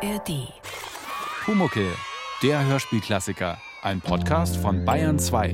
ARD. 0.00 0.52
Pumuckel, 1.44 1.92
der 2.42 2.64
Hörspielklassiker. 2.64 3.58
Ein 3.82 4.00
Podcast 4.00 4.56
von 4.56 4.84
Bayern 4.84 5.18
2 5.18 5.48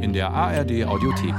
in 0.00 0.12
der 0.14 0.30
ARD 0.30 0.84
Audiothek. 0.86 1.34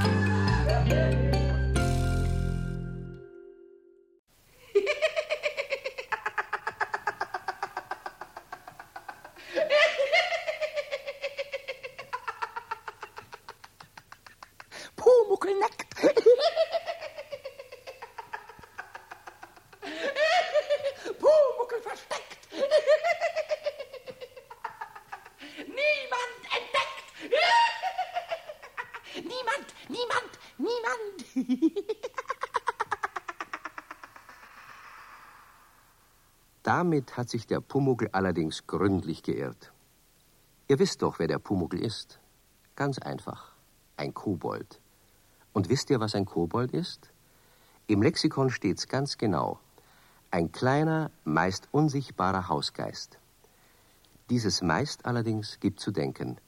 Pumuckel 14.96 15.54
nackt. 15.58 15.84
Pumuckel 21.18 21.80
versteckt. 21.82 22.38
Niemand 25.58 26.40
entdeckt. 26.56 27.34
Niemand, 29.88 30.38
niemand, 30.58 31.24
niemand. 31.36 31.84
Damit 36.62 37.16
hat 37.16 37.28
sich 37.28 37.46
der 37.46 37.60
Pumuckl 37.60 38.08
allerdings 38.12 38.66
gründlich 38.66 39.22
geirrt. 39.22 39.72
Ihr 40.66 40.78
wisst 40.78 41.02
doch, 41.02 41.18
wer 41.18 41.28
der 41.28 41.38
Pumuckl 41.38 41.78
ist. 41.78 42.18
Ganz 42.74 42.98
einfach. 42.98 43.54
Ein 43.98 44.14
Kobold. 44.14 44.80
Und 45.52 45.68
wisst 45.68 45.90
ihr, 45.90 46.00
was 46.00 46.14
ein 46.14 46.24
Kobold 46.24 46.72
ist? 46.72 47.10
Im 47.86 48.00
Lexikon 48.00 48.48
steht's 48.48 48.88
ganz 48.88 49.18
genau. 49.18 49.60
Ein 50.30 50.50
kleiner, 50.52 51.10
meist 51.24 51.68
unsichtbarer 51.70 52.48
Hausgeist. 52.48 53.18
Dieses 54.30 54.62
meist 54.62 55.04
allerdings 55.04 55.60
gibt 55.60 55.80
zu 55.80 55.90
denken. 55.90 56.38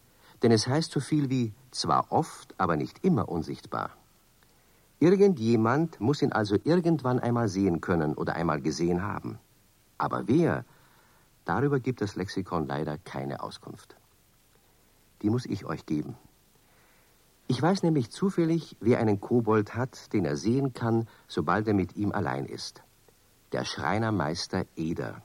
Denn 0.42 0.53
es 0.53 0.67
heißt 0.67 0.92
so 0.92 1.01
viel 1.01 1.31
wie 1.31 1.53
zwar 1.70 2.12
oft, 2.12 2.55
aber 2.59 2.77
nicht 2.77 3.05
immer 3.05 3.29
unsichtbar. 3.29 3.91
Irgendjemand 4.98 6.01
muss 6.01 6.23
ihn 6.23 6.33
also 6.33 6.56
irgendwann 6.65 7.19
einmal 7.19 7.48
sehen 7.48 7.81
können 7.81 8.15
oder 8.15 8.34
einmal 8.34 8.61
gesehen 8.61 9.03
haben. 9.03 9.39
Aber 9.98 10.27
wer? 10.27 10.65
Darüber 11.45 11.81
gibt 11.81 12.01
das 12.01 12.17
Lexikon 12.17 12.67
leider 12.67 12.98
keine 12.98 13.43
Auskunft. 13.43 13.97
Die 15.23 15.31
muss 15.31 15.47
ich 15.47 15.65
euch 15.65 15.87
geben. 15.87 16.17
Ich 17.48 17.62
weiß 17.62 17.83
nämlich 17.83 18.11
zufällig, 18.11 18.77
wer 18.81 18.98
einen 18.98 19.21
Kobold 19.21 19.75
hat, 19.77 20.12
den 20.12 20.25
er 20.25 20.37
sehen 20.37 20.73
kann, 20.73 21.06
sobald 21.28 21.69
er 21.69 21.75
mit 21.75 21.95
ihm 21.97 22.11
allein 22.12 22.47
ist. 22.47 22.83
Der 23.53 23.65
Schreinermeister 23.65 24.65
Eder. 24.75 25.23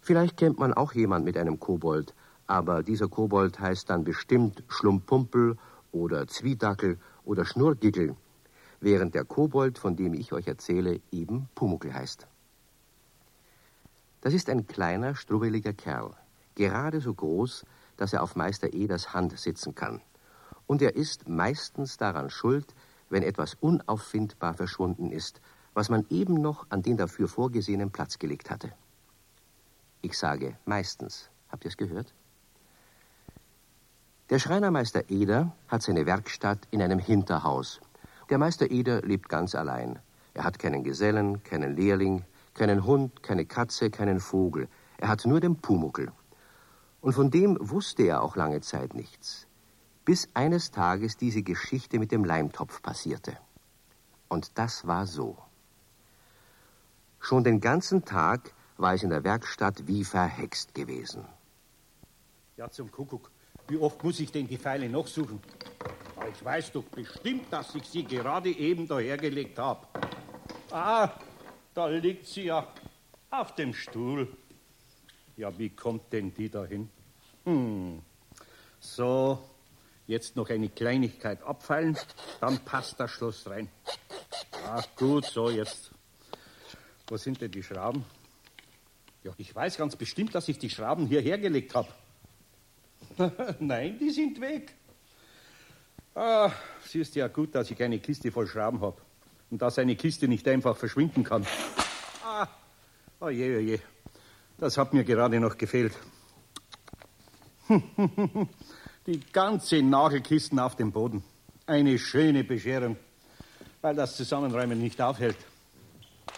Vielleicht 0.00 0.36
kennt 0.36 0.58
man 0.58 0.72
auch 0.72 0.92
jemand 0.92 1.24
mit 1.24 1.36
einem 1.36 1.58
Kobold, 1.58 2.14
aber 2.52 2.82
dieser 2.82 3.08
Kobold 3.08 3.60
heißt 3.60 3.88
dann 3.88 4.04
bestimmt 4.04 4.62
Schlumpumpel 4.68 5.56
oder 5.90 6.26
Zwiedackel 6.28 6.98
oder 7.24 7.46
Schnurrgickel, 7.46 8.14
während 8.78 9.14
der 9.14 9.24
Kobold, 9.24 9.78
von 9.78 9.96
dem 9.96 10.12
ich 10.12 10.34
euch 10.34 10.46
erzähle, 10.46 11.00
eben 11.10 11.48
Pumuckel 11.54 11.94
heißt. 11.94 12.26
Das 14.20 14.34
ist 14.34 14.50
ein 14.50 14.66
kleiner, 14.66 15.14
strubbeliger 15.14 15.72
Kerl, 15.72 16.14
gerade 16.54 17.00
so 17.00 17.14
groß, 17.14 17.64
dass 17.96 18.12
er 18.12 18.22
auf 18.22 18.36
Meister 18.36 18.74
Eders 18.74 19.14
Hand 19.14 19.38
sitzen 19.38 19.74
kann. 19.74 20.02
Und 20.66 20.82
er 20.82 20.94
ist 20.94 21.26
meistens 21.26 21.96
daran 21.96 22.28
schuld, 22.28 22.74
wenn 23.08 23.22
etwas 23.22 23.54
unauffindbar 23.54 24.52
verschwunden 24.52 25.10
ist, 25.10 25.40
was 25.72 25.88
man 25.88 26.04
eben 26.10 26.34
noch 26.34 26.66
an 26.68 26.82
den 26.82 26.98
dafür 26.98 27.28
vorgesehenen 27.28 27.90
Platz 27.90 28.18
gelegt 28.18 28.50
hatte. 28.50 28.74
Ich 30.02 30.18
sage 30.18 30.58
meistens. 30.66 31.30
Habt 31.48 31.64
ihr 31.64 31.70
es 31.70 31.78
gehört? 31.78 32.12
Der 34.32 34.38
Schreinermeister 34.38 35.10
Eder 35.10 35.54
hat 35.68 35.82
seine 35.82 36.06
Werkstatt 36.06 36.66
in 36.70 36.80
einem 36.80 36.98
Hinterhaus. 36.98 37.82
Der 38.30 38.38
Meister 38.38 38.70
Eder 38.70 39.02
lebt 39.02 39.28
ganz 39.28 39.54
allein. 39.54 39.98
Er 40.32 40.44
hat 40.44 40.58
keinen 40.58 40.84
Gesellen, 40.84 41.42
keinen 41.42 41.76
Lehrling, 41.76 42.24
keinen 42.54 42.86
Hund, 42.86 43.22
keine 43.22 43.44
Katze, 43.44 43.90
keinen 43.90 44.20
Vogel. 44.20 44.70
Er 44.96 45.08
hat 45.08 45.26
nur 45.26 45.38
den 45.38 45.56
Pumuckel. 45.56 46.12
Und 47.02 47.12
von 47.12 47.30
dem 47.30 47.58
wusste 47.60 48.04
er 48.04 48.22
auch 48.22 48.34
lange 48.34 48.62
Zeit 48.62 48.94
nichts. 48.94 49.46
Bis 50.06 50.30
eines 50.32 50.70
Tages 50.70 51.18
diese 51.18 51.42
Geschichte 51.42 51.98
mit 51.98 52.10
dem 52.10 52.24
Leimtopf 52.24 52.80
passierte. 52.80 53.36
Und 54.28 54.56
das 54.56 54.86
war 54.86 55.06
so. 55.06 55.36
Schon 57.20 57.44
den 57.44 57.60
ganzen 57.60 58.06
Tag 58.06 58.54
war 58.78 58.94
es 58.94 59.02
in 59.02 59.10
der 59.10 59.24
Werkstatt 59.24 59.86
wie 59.86 60.04
verhext 60.04 60.72
gewesen. 60.72 61.26
Ja, 62.56 62.70
zum 62.70 62.90
Kuckuck. 62.90 63.30
Wie 63.68 63.78
oft 63.78 64.02
muss 64.02 64.20
ich 64.20 64.30
denn 64.30 64.46
die 64.46 64.58
Pfeile 64.58 64.88
noch 64.88 65.06
suchen? 65.06 65.40
Ich 66.32 66.44
weiß 66.44 66.72
doch 66.72 66.84
bestimmt, 66.84 67.52
dass 67.52 67.74
ich 67.74 67.84
sie 67.84 68.04
gerade 68.04 68.50
eben 68.50 68.86
dahergelegt 68.86 69.58
habe. 69.58 69.86
Ah, 70.70 71.10
da 71.74 71.86
liegt 71.86 72.26
sie 72.26 72.44
ja 72.44 72.66
auf 73.30 73.54
dem 73.54 73.74
Stuhl. 73.74 74.28
Ja, 75.36 75.56
wie 75.58 75.70
kommt 75.70 76.12
denn 76.12 76.32
die 76.34 76.48
dahin? 76.48 76.90
Hm. 77.44 78.02
So, 78.78 79.42
jetzt 80.06 80.36
noch 80.36 80.50
eine 80.50 80.68
Kleinigkeit 80.68 81.42
abfallen, 81.42 81.96
dann 82.40 82.58
passt 82.64 83.00
das 83.00 83.10
Schloss 83.10 83.46
rein. 83.48 83.68
Ach 84.68 84.86
gut, 84.96 85.24
so 85.24 85.50
jetzt. 85.50 85.90
Wo 87.06 87.16
sind 87.16 87.40
denn 87.40 87.50
die 87.50 87.62
Schrauben? 87.62 88.04
Ja, 89.24 89.32
ich 89.38 89.54
weiß 89.54 89.76
ganz 89.76 89.96
bestimmt, 89.96 90.34
dass 90.34 90.48
ich 90.48 90.58
die 90.58 90.70
Schrauben 90.70 91.06
hierher 91.06 91.38
gelegt 91.38 91.74
habe. 91.74 91.88
Nein, 93.60 93.98
die 93.98 94.10
sind 94.10 94.40
weg. 94.40 94.74
Ah, 96.14 96.52
es 96.84 96.94
ist 96.94 97.14
ja 97.14 97.28
gut, 97.28 97.54
dass 97.54 97.70
ich 97.70 97.82
eine 97.82 97.98
Kiste 97.98 98.30
voll 98.30 98.46
Schrauben 98.46 98.80
habe 98.80 99.00
und 99.50 99.62
dass 99.62 99.78
eine 99.78 99.96
Kiste 99.96 100.28
nicht 100.28 100.46
einfach 100.46 100.76
verschwinden 100.76 101.24
kann. 101.24 101.46
Ah, 102.24 102.48
oje, 103.20 103.56
oje. 103.56 103.80
Das 104.58 104.76
hat 104.76 104.92
mir 104.92 105.04
gerade 105.04 105.40
noch 105.40 105.56
gefehlt. 105.56 105.92
Die 109.06 109.20
ganze 109.32 109.82
Nagelkisten 109.82 110.58
auf 110.58 110.76
dem 110.76 110.92
Boden. 110.92 111.24
Eine 111.66 111.98
schöne 111.98 112.44
Bescherung, 112.44 112.96
weil 113.80 113.94
das 113.94 114.16
Zusammenräumen 114.16 114.78
nicht 114.78 115.00
aufhält. 115.00 115.36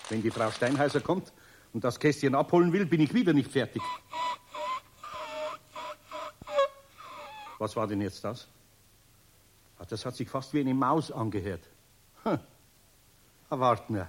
Wenn 0.09 0.23
die 0.23 0.31
Frau 0.31 0.51
Steinheiser 0.51 1.01
kommt 1.01 1.33
und 1.73 1.85
das 1.85 1.99
Kästchen 1.99 2.35
abholen 2.35 2.73
will, 2.73 2.87
bin 2.87 3.01
ich 3.01 3.13
wieder 3.13 3.33
nicht 3.33 3.51
fertig. 3.51 3.83
Was 7.65 7.75
war 7.77 7.87
denn 7.87 8.03
jetzt 8.03 8.23
das? 8.23 8.47
Ah, 9.79 9.87
Das 9.89 10.05
hat 10.05 10.15
sich 10.15 10.29
fast 10.29 10.53
wie 10.53 10.61
eine 10.61 10.75
Maus 10.75 11.11
angehört. 11.11 11.63
Hm. 12.25 12.39
Wart 13.49 13.89
nur. 13.89 14.07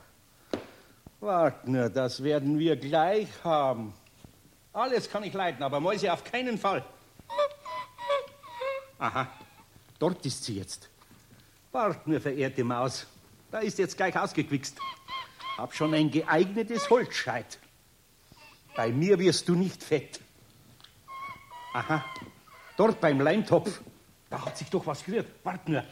Wart 1.22 1.66
nur, 1.66 1.88
das 1.88 2.22
werden 2.22 2.60
wir 2.60 2.76
gleich 2.76 3.30
haben. 3.46 3.94
Alles 4.74 5.10
kann 5.10 5.24
ich 5.24 5.34
leiden, 5.34 5.64
aber 5.64 5.80
Mäuse 5.80 6.12
auf 6.12 6.26
keinen 6.26 6.58
Fall. 6.58 6.84
Aha, 9.00 9.26
dort 10.00 10.26
ist 10.26 10.44
sie 10.44 10.58
jetzt. 10.58 10.90
Wart 11.72 12.06
nur, 12.08 12.20
verehrte 12.20 12.66
Maus. 12.66 13.08
Da 13.52 13.60
ist 13.60 13.80
jetzt 13.80 13.96
gleich 13.96 14.20
ausgequickst. 14.20 14.78
Hab 15.58 15.74
schon 15.74 15.94
ein 15.94 16.12
geeignetes 16.12 16.90
Holzscheit. 16.90 17.58
Bei 18.76 18.90
mir 18.92 19.18
wirst 19.18 19.48
du 19.48 19.56
nicht 19.56 19.82
fett. 19.82 20.20
Aha, 21.74 22.04
dort 22.78 23.00
beim 23.02 23.20
Leimtopf. 23.20 23.82
Da 24.30 24.46
hat 24.46 24.58
sich 24.58 24.70
doch 24.70 24.86
was 24.86 25.04
gerührt. 25.04 25.28
Wart 25.44 25.68
nur. 25.68 25.84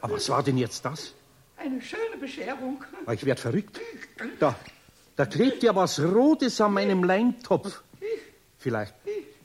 Aber 0.00 0.14
was 0.16 0.28
war 0.28 0.42
denn 0.42 0.58
jetzt 0.58 0.84
das? 0.84 1.14
Eine 1.56 1.80
schöne 1.80 2.18
Bescherung. 2.20 2.84
Ich 3.10 3.24
werd 3.24 3.40
verrückt. 3.40 3.80
Da, 4.38 4.54
da 5.16 5.24
klebt 5.24 5.62
ja 5.62 5.74
was 5.74 5.98
Rotes 5.98 6.60
an 6.60 6.74
meinem 6.74 7.04
Leimtopf. 7.04 7.82
Vielleicht, 8.58 8.94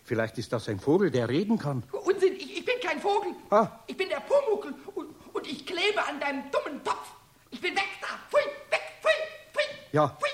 vielleicht 0.04 0.38
ist 0.38 0.52
das 0.52 0.68
ein 0.68 0.80
Vogel, 0.80 1.12
der 1.12 1.30
reden 1.30 1.58
kann. 1.58 1.84
Unsinn, 1.92 2.34
ich, 2.34 2.58
ich 2.58 2.66
bin 2.66 2.76
kein 2.84 3.00
Vogel. 3.00 3.32
Ah. 3.50 3.70
Ich 3.88 3.96
bin 3.96 4.10
der 4.10 4.20
Pumuckel 4.20 4.74
und, 4.96 5.08
und 5.34 5.48
ich 5.48 5.66
klebe 5.66 6.06
an 6.06 6.20
deinem 6.20 6.44
dummen 6.52 6.84
Topf. 6.84 7.10
Ich 7.52 7.62
bin 7.62 7.74
weg 7.74 7.88
da. 8.02 8.08
Pfui, 8.30 8.42
weg, 8.70 8.82
pfui, 9.02 9.12
pfui. 9.54 9.64
Ja. 9.94 10.10
Pfui. 10.10 10.29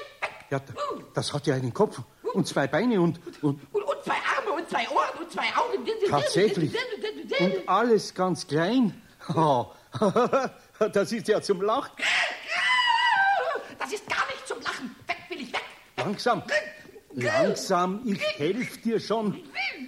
Ja, 0.51 0.61
das 1.13 1.33
hat 1.33 1.47
ja 1.47 1.55
einen 1.55 1.73
Kopf 1.73 1.99
und 2.33 2.47
zwei 2.47 2.67
Beine 2.67 3.01
und, 3.01 3.19
und 3.41 3.59
Und, 3.73 3.83
und 3.83 4.03
zwei 4.03 4.13
Arme 4.37 4.51
und 4.55 4.69
zwei 4.69 4.87
Ohren 4.89 5.19
und 5.19 5.31
zwei 5.31 5.47
Augen. 5.55 5.85
tatsächlich. 6.09 6.73
Und 7.39 7.67
alles 7.69 8.13
ganz 8.13 8.45
klein. 8.47 9.01
Oh, 9.35 9.67
das 10.93 11.11
ist 11.11 11.27
ja 11.27 11.41
zum 11.41 11.61
Lachen. 11.61 11.91
Das 13.79 13.91
ist 13.91 14.07
gar 14.07 14.25
nicht 14.27 14.47
zum 14.47 14.61
Lachen. 14.61 14.95
Weg 15.07 15.17
will 15.29 15.41
ich 15.41 15.53
weg. 15.53 15.63
Langsam. 15.97 16.43
Langsam, 17.17 18.01
ich 18.05 18.21
helfe 18.37 18.77
dir 18.79 18.99
schon. 18.99 19.41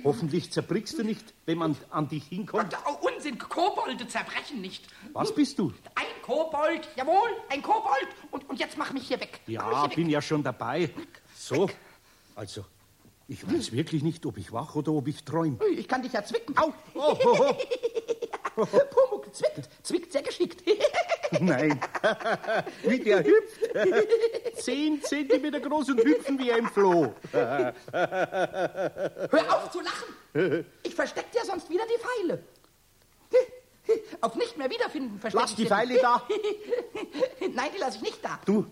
Hoffentlich 0.03 0.51
zerbrichst 0.51 0.97
du 0.97 1.03
nicht, 1.03 1.33
wenn 1.45 1.57
man 1.57 1.75
an 1.89 2.07
dich 2.07 2.25
hinkommt. 2.27 2.75
Oh, 2.87 3.05
Unsinn, 3.13 3.37
Kobolde 3.37 4.07
zerbrechen 4.07 4.61
nicht. 4.61 4.87
Was 5.11 5.35
bist 5.35 5.59
du? 5.59 5.73
Ein 5.95 6.05
Kobold, 6.21 6.87
jawohl, 6.95 7.29
ein 7.49 7.61
Kobold. 7.61 8.07
Und, 8.57 8.61
jetzt 8.61 8.77
mach 8.77 8.91
mich 8.91 9.07
hier 9.07 9.19
weg. 9.19 9.39
Ja, 9.45 9.69
hier 9.69 9.89
weg. 9.89 9.95
bin 9.95 10.09
ja 10.09 10.19
schon 10.19 10.41
dabei. 10.41 10.89
So, 11.35 11.69
also, 12.35 12.65
ich 13.27 13.47
weiß 13.47 13.71
wirklich 13.71 14.01
nicht, 14.01 14.25
ob 14.25 14.37
ich 14.37 14.51
wach 14.51 14.73
oder 14.75 14.93
ob 14.93 15.07
ich 15.07 15.23
träume. 15.23 15.57
Ich 15.75 15.87
kann 15.87 16.01
dich 16.01 16.13
ja 16.13 16.23
zwicken. 16.23 16.57
Au. 16.57 16.73
Oh, 16.95 17.15
oh, 17.23 17.53
oh. 18.55 18.65
Pumuckl 18.65 19.31
zwickt, 19.31 19.69
zwickt 19.83 20.11
sehr 20.11 20.23
geschickt. 20.23 20.63
Nein, 21.39 21.79
wie 22.81 22.97
der 22.97 23.23
hüpft. 23.23 24.57
Zehn 24.57 24.99
Zentimeter 25.03 25.59
groß 25.59 25.89
und 25.89 26.03
hüpfen 26.03 26.39
wie 26.39 26.51
ein 26.51 26.65
Floh. 26.65 27.13
Hör 27.31 27.75
auf 29.51 29.69
zu 29.69 29.79
lachen. 29.81 30.65
Ich 30.81 30.95
versteck 30.95 31.31
dir 31.31 31.45
sonst 31.45 31.69
wieder 31.69 31.83
die 31.85 31.99
Pfeile. 32.01 32.43
Auf 34.21 34.35
nicht 34.35 34.57
mehr 34.57 34.69
wiederfinden 34.69 35.19
versteck 35.19 35.41
Lass 35.41 35.55
die 35.55 35.65
Pfeile 35.65 35.99
da. 35.99 36.21
Nein, 37.53 37.71
die 37.73 37.77
lasse 37.79 37.97
ich 37.97 38.03
nicht 38.03 38.23
da. 38.23 38.39
Du, 38.45 38.65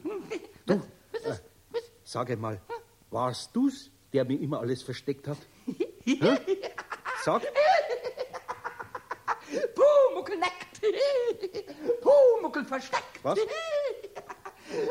du, 0.66 0.82
Was 1.12 1.22
ist? 1.22 1.44
Was? 1.72 1.82
sage 2.04 2.38
mal, 2.38 2.60
warst 3.12 3.56
du's, 3.56 3.90
der 4.14 4.26
mir 4.26 4.40
immer 4.40 4.60
alles 4.60 4.84
versteckt 4.84 5.28
hat? 5.28 5.38
Hä? 6.06 6.38
Sag, 7.24 7.42
Pumuckel 9.76 10.38
neckt. 10.38 10.82
Pumuckel 12.02 12.66
versteckt. 12.66 13.24
Was? 13.24 13.40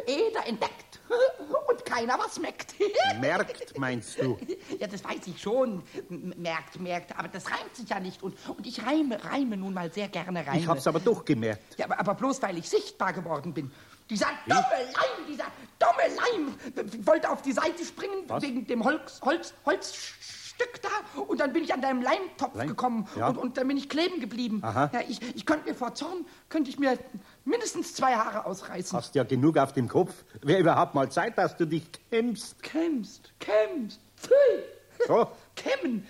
Eder 0.07 0.47
entdeckt. 0.47 0.94
Und 1.69 1.85
keiner 1.85 2.19
was 2.19 2.39
meckt. 2.39 2.75
merkt, 3.21 3.79
meinst 3.79 4.21
du? 4.21 4.39
Ja, 4.79 4.87
das 4.87 5.05
weiß 5.05 5.27
ich 5.27 5.41
schon. 5.41 5.83
Merkt, 6.09 6.81
merkt. 6.81 7.17
Aber 7.19 7.29
das 7.29 7.51
reimt 7.51 7.75
sich 7.75 7.89
ja 7.89 8.01
nicht. 8.01 8.23
Und, 8.23 8.37
und 8.49 8.67
ich 8.67 8.85
reime, 8.85 9.23
reime 9.25 9.57
nun 9.57 9.75
mal 9.75 9.91
sehr 9.93 10.09
gerne 10.09 10.47
Reime. 10.47 10.59
Ich 10.59 10.69
hab's 10.69 10.87
aber 10.87 11.01
doch 11.01 11.25
gemerkt. 11.25 11.79
Ja, 11.79 11.87
aber, 11.87 11.99
aber 11.99 12.15
bloß 12.15 12.43
weil 12.43 12.59
ich 12.59 12.69
sichtbar 12.69 13.13
geworden 13.13 13.53
bin. 13.53 13.71
Dieser 14.11 14.29
dumme 14.47 14.61
Leim, 14.61 15.27
dieser 15.27 15.47
dumme 15.79 16.15
Leim, 16.15 17.07
wollte 17.07 17.31
auf 17.31 17.41
die 17.41 17.53
Seite 17.53 17.85
springen 17.85 18.25
Was? 18.27 18.43
wegen 18.43 18.67
dem 18.67 18.85
Holz, 18.85 19.21
Holz, 19.23 19.55
Holzstück 20.59 20.83
da 20.83 20.89
und 21.23 21.41
dann 21.41 21.53
bin 21.53 21.65
ich 21.65 21.73
an 21.75 21.81
deinem 21.81 22.03
Leimtopf 22.03 22.55
Leim? 22.55 22.69
gekommen 22.69 23.09
Ja. 23.17 23.29
und, 23.29 23.39
und 23.39 23.57
dann 23.57 23.69
bin 23.69 23.77
ich 23.77 23.89
kleben 23.89 24.21
geblieben. 24.21 24.61
Aha. 24.63 24.91
Ja, 24.93 25.01
ich, 25.09 25.21
ich 25.35 25.47
könnte 25.47 25.69
mir 25.69 25.75
vor 25.75 25.95
Zorn, 25.95 26.25
könnte 26.49 26.71
ich 26.71 26.79
mir 26.79 26.99
mindestens 27.45 27.95
zwei 27.95 28.15
Haare 28.15 28.47
ausreißen. 28.47 28.97
Hast 28.97 29.15
ja 29.15 29.25
genug 29.25 29.57
auf 29.59 29.73
dem 29.73 29.89
Kopf. 29.89 30.13
Wer 30.43 30.59
überhaupt 30.61 30.95
mal 30.95 31.11
Zeit, 31.11 31.39
dass 31.39 31.57
du 31.57 31.67
dich 31.67 31.85
kämmst. 32.11 32.63
Kämmst, 32.63 33.33
kämmst, 33.41 34.01
pfui. 34.17 34.35
So. 35.07 35.29
Kämmen, 35.57 36.07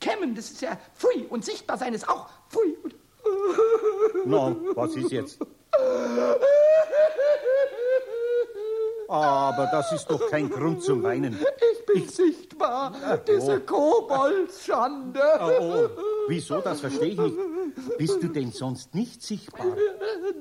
kämmen, 0.00 0.34
das 0.34 0.50
ist 0.50 0.60
ja 0.60 0.76
pfui 0.94 1.26
und 1.28 1.44
sichtbar 1.44 1.78
sein 1.78 1.94
ist 1.94 2.08
auch 2.08 2.28
pfui. 2.48 2.76
Na, 4.24 4.54
was 4.74 4.94
ist 4.96 5.10
jetzt? 5.10 5.38
Aber 9.08 9.66
das 9.72 9.92
ist 9.92 10.06
doch 10.06 10.28
kein 10.30 10.50
Grund 10.50 10.82
zum 10.82 11.02
Weinen. 11.02 11.32
ich 11.34 11.77
bin 11.92 12.08
sichtbar, 12.08 13.20
diese 13.26 13.60
Koboldsschande. 13.60 15.20
Oh, 15.40 15.88
oh. 15.96 16.02
Wieso, 16.28 16.60
das 16.60 16.80
verstehe 16.80 17.08
ich 17.12 17.18
nicht. 17.18 17.36
Bist 17.98 18.22
du 18.22 18.28
denn 18.28 18.52
sonst 18.52 18.94
nicht 18.94 19.22
sichtbar? 19.22 19.66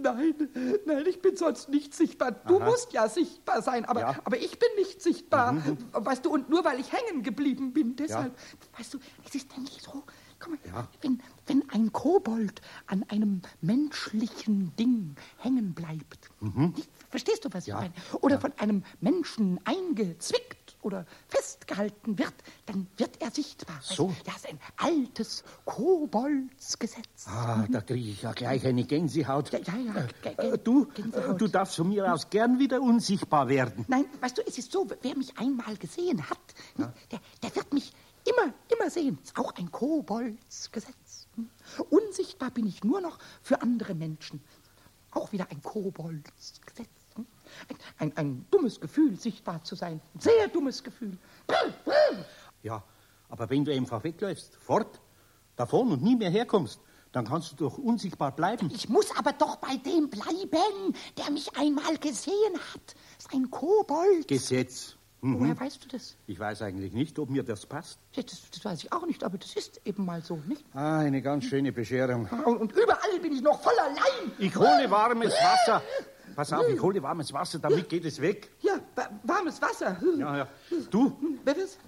Nein, 0.02 0.50
nein, 0.86 1.06
ich 1.08 1.22
bin 1.22 1.36
sonst 1.38 1.70
nicht 1.70 1.94
sichtbar. 1.94 2.32
Du 2.32 2.60
musst 2.60 2.92
ja 2.94 3.08
sichtbar 3.08 3.62
sein, 3.62 3.86
aber, 3.86 4.00
Ja. 4.02 4.12
Mhm, 4.14 4.20
aber 4.26 4.38
ich 4.38 4.60
bin 4.60 4.70
nicht 4.78 5.02
sichtbar. 5.02 5.56
Weißt 5.94 6.26
du, 6.26 6.32
und 6.32 6.50
nur 6.50 6.64
weil 6.66 6.80
ich 6.80 6.92
hängen 6.92 7.24
geblieben 7.24 7.74
bin, 7.74 7.96
deshalb, 7.96 8.34
weißt 8.78 8.94
du, 8.96 9.00
es 9.26 9.36
ist 9.36 9.52
nämlich 9.56 9.82
so, 9.82 10.04
guck 10.40 10.50
mal, 10.50 10.60
Ja. 10.66 10.88
wenn, 11.02 11.22
wenn 11.46 11.64
ein 11.70 11.92
Kobold 11.94 12.62
an 12.88 13.06
einem 13.10 13.42
menschlichen 13.62 14.76
Ding 14.78 15.16
hängen 15.38 15.74
bleibt, 15.74 16.30
nicht, 16.42 16.90
verstehst 17.10 17.46
du, 17.46 17.50
was 17.54 17.66
Mhm. 17.68 17.72
Ja. 17.72 17.84
ich 17.84 17.90
meine? 18.12 18.22
Oder 18.22 18.40
von 18.42 18.54
einem 18.58 18.84
Menschen 19.00 19.60
eingezwickt 19.64 20.67
oder 20.88 21.06
festgehalten 21.28 22.18
wird, 22.18 22.34
dann 22.66 22.88
wird 22.98 23.22
er 23.22 23.30
sichtbar. 23.32 23.80
So. 23.82 24.14
Ja, 24.26 24.34
ist 24.36 24.48
ein 24.48 24.60
altes 24.78 25.44
Koboldsgesetz. 25.66 27.28
Ah, 27.28 27.66
da 27.70 27.82
kriege 27.82 28.10
ich 28.10 28.22
ja 28.22 28.32
gleich 28.32 28.66
eine 28.66 28.84
Gänsehaut. 28.86 29.52
Ja, 29.52 29.60
ja, 29.60 29.76
ja. 29.78 30.32
Äh, 30.32 30.58
Du, 30.58 30.86
Gänsehaut. 30.88 31.40
du 31.42 31.48
darfst 31.48 31.76
von 31.76 31.90
mir 31.90 32.12
aus 32.12 32.30
gern 32.30 32.58
wieder 32.60 32.82
unsichtbar 32.82 33.48
werden. 33.50 33.86
Nein, 33.88 34.06
weißt 34.22 34.38
du, 34.38 34.42
es 34.48 34.58
ist 34.58 34.72
so, 34.72 34.88
wer 35.02 35.16
mich 35.18 35.38
einmal 35.38 35.76
gesehen 35.78 36.28
hat, 36.30 36.40
der, 36.78 37.20
der 37.44 37.56
wird 37.56 37.74
mich 37.74 37.92
immer, 38.26 38.54
immer 38.70 38.90
sehen. 38.90 39.20
Ist 39.24 39.38
auch 39.38 39.54
ein 39.56 39.72
Koboldsgesetz. 39.72 41.28
Unsichtbar 41.90 42.50
bin 42.52 42.66
ich 42.66 42.84
nur 42.84 43.02
noch 43.02 43.20
für 43.42 43.62
andere 43.62 43.94
Menschen. 43.94 44.42
Auch 45.12 45.32
wieder 45.32 45.48
ein 45.52 45.62
Koboldsgesetz. 45.62 46.88
Ein, 47.70 47.78
ein, 47.98 48.18
ein 48.18 48.46
dummes 48.52 48.80
Gefühl, 48.80 49.18
sichtbar 49.20 49.64
zu 49.64 49.76
sein. 49.76 50.02
Ein 50.14 50.20
sehr 50.20 50.48
dummes 50.48 50.84
Gefühl. 50.84 51.18
Ja, 52.64 52.84
aber 53.30 53.50
wenn 53.50 53.66
du 53.66 53.72
einfach 53.74 54.04
wegläufst, 54.04 54.56
fort, 54.56 55.00
davon 55.56 55.92
und 55.92 56.04
nie 56.04 56.16
mehr 56.16 56.30
herkommst, 56.30 56.80
dann 57.12 57.26
kannst 57.26 57.52
du 57.54 57.56
doch 57.56 57.78
unsichtbar 57.78 58.32
bleiben. 58.36 58.70
Ich 58.74 58.90
muss 58.90 59.16
aber 59.18 59.34
doch 59.34 59.56
bei 59.58 59.78
dem 59.78 60.10
bleiben, 60.10 60.94
der 61.18 61.32
mich 61.32 61.56
einmal 61.58 61.98
gesehen 61.98 62.54
hat. 62.74 62.96
Ist 63.18 63.34
ein 63.34 63.50
Kobold. 63.50 64.28
Gesetz. 64.28 64.98
Mhm. 65.22 65.40
Woher 65.40 65.60
weißt 65.60 65.84
du 65.84 65.88
das? 65.88 66.16
Ich 66.28 66.40
weiß 66.40 66.62
eigentlich 66.62 66.94
nicht, 66.94 67.18
ob 67.18 67.30
mir 67.30 67.44
das 67.44 67.66
passt. 67.66 68.00
Ja, 68.14 68.22
das? 68.22 68.42
Das 68.52 68.64
weiß 68.64 68.84
ich 68.84 68.94
auch 68.94 69.06
nicht, 69.08 69.24
aber 69.24 69.38
das 69.38 69.56
ist 69.56 69.82
eben 69.84 70.06
mal 70.06 70.22
so, 70.22 70.40
nicht? 70.48 70.64
Ah, 70.74 71.00
eine 71.00 71.22
ganz 71.22 71.46
schöne 71.46 71.72
Bescherung. 71.72 72.30
Und, 72.46 72.58
und 72.58 72.72
überall 72.74 73.20
bin 73.22 73.34
ich 73.34 73.42
noch 73.42 73.60
voller 73.62 73.88
Leim. 73.88 74.32
Ich 74.38 74.56
hole 74.56 74.90
warmes 74.92 75.34
Wasser. 75.34 75.82
Pass 76.38 76.54
auf, 76.54 76.70
ich 76.70 76.80
hole 76.80 77.02
warmes 77.02 77.34
Wasser, 77.34 77.58
damit 77.58 77.90
geht 77.90 78.06
es 78.06 78.22
weg. 78.22 78.50
Ja, 78.62 78.74
wa- 78.96 79.10
warmes 79.24 79.60
Wasser. 79.60 80.00
Hm. 80.00 80.20
Ja, 80.20 80.38
ja. 80.38 80.48
Du, 80.92 81.18
Wer 81.44 81.58
was? 81.58 81.80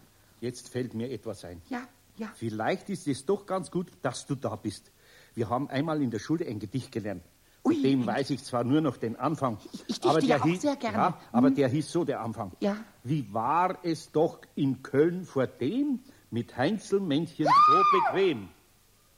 jetzt 0.42 0.70
fällt 0.70 0.96
mir 0.96 1.12
etwas 1.12 1.46
ein. 1.46 1.62
Ja, 1.70 1.84
ja. 2.18 2.30
Vielleicht 2.34 2.90
ist 2.90 3.08
es 3.08 3.24
doch 3.28 3.46
ganz 3.46 3.70
gut, 3.70 3.92
dass 4.02 4.26
du 4.26 4.34
da 4.34 4.56
bist. 4.56 4.92
Wir 5.36 5.50
haben 5.52 5.70
einmal 5.70 6.02
in 6.02 6.10
der 6.10 6.18
Schule 6.18 6.48
ein 6.48 6.58
Gedicht 6.58 6.92
gelernt. 6.92 7.22
Ui, 7.64 7.76
Von 7.76 7.84
dem 7.84 8.08
weiß 8.08 8.32
ich 8.32 8.44
zwar 8.44 8.64
nur 8.64 8.82
noch 8.82 8.98
den 8.98 9.18
Anfang. 9.18 9.60
Ich- 9.72 9.84
ich 9.88 10.00
dichte 10.00 10.26
ja 10.26 10.38
auch 10.40 10.44
hieß, 10.44 10.62
sehr 10.64 10.76
gerne. 10.78 10.98
Ja, 10.98 11.20
aber 11.32 11.52
der 11.52 11.68
hieß 11.68 11.92
so, 11.92 12.04
der 12.04 12.22
Anfang. 12.22 12.52
Ja. 12.60 12.76
Wie 13.04 13.32
war 13.32 13.78
es 13.84 14.12
doch 14.12 14.40
in 14.56 14.82
Köln 14.82 15.26
vor 15.26 15.46
dem 15.46 16.00
mit 16.32 16.58
Heinzelmännchen 16.58 17.46
so 17.46 17.84
bequem? 18.00 18.50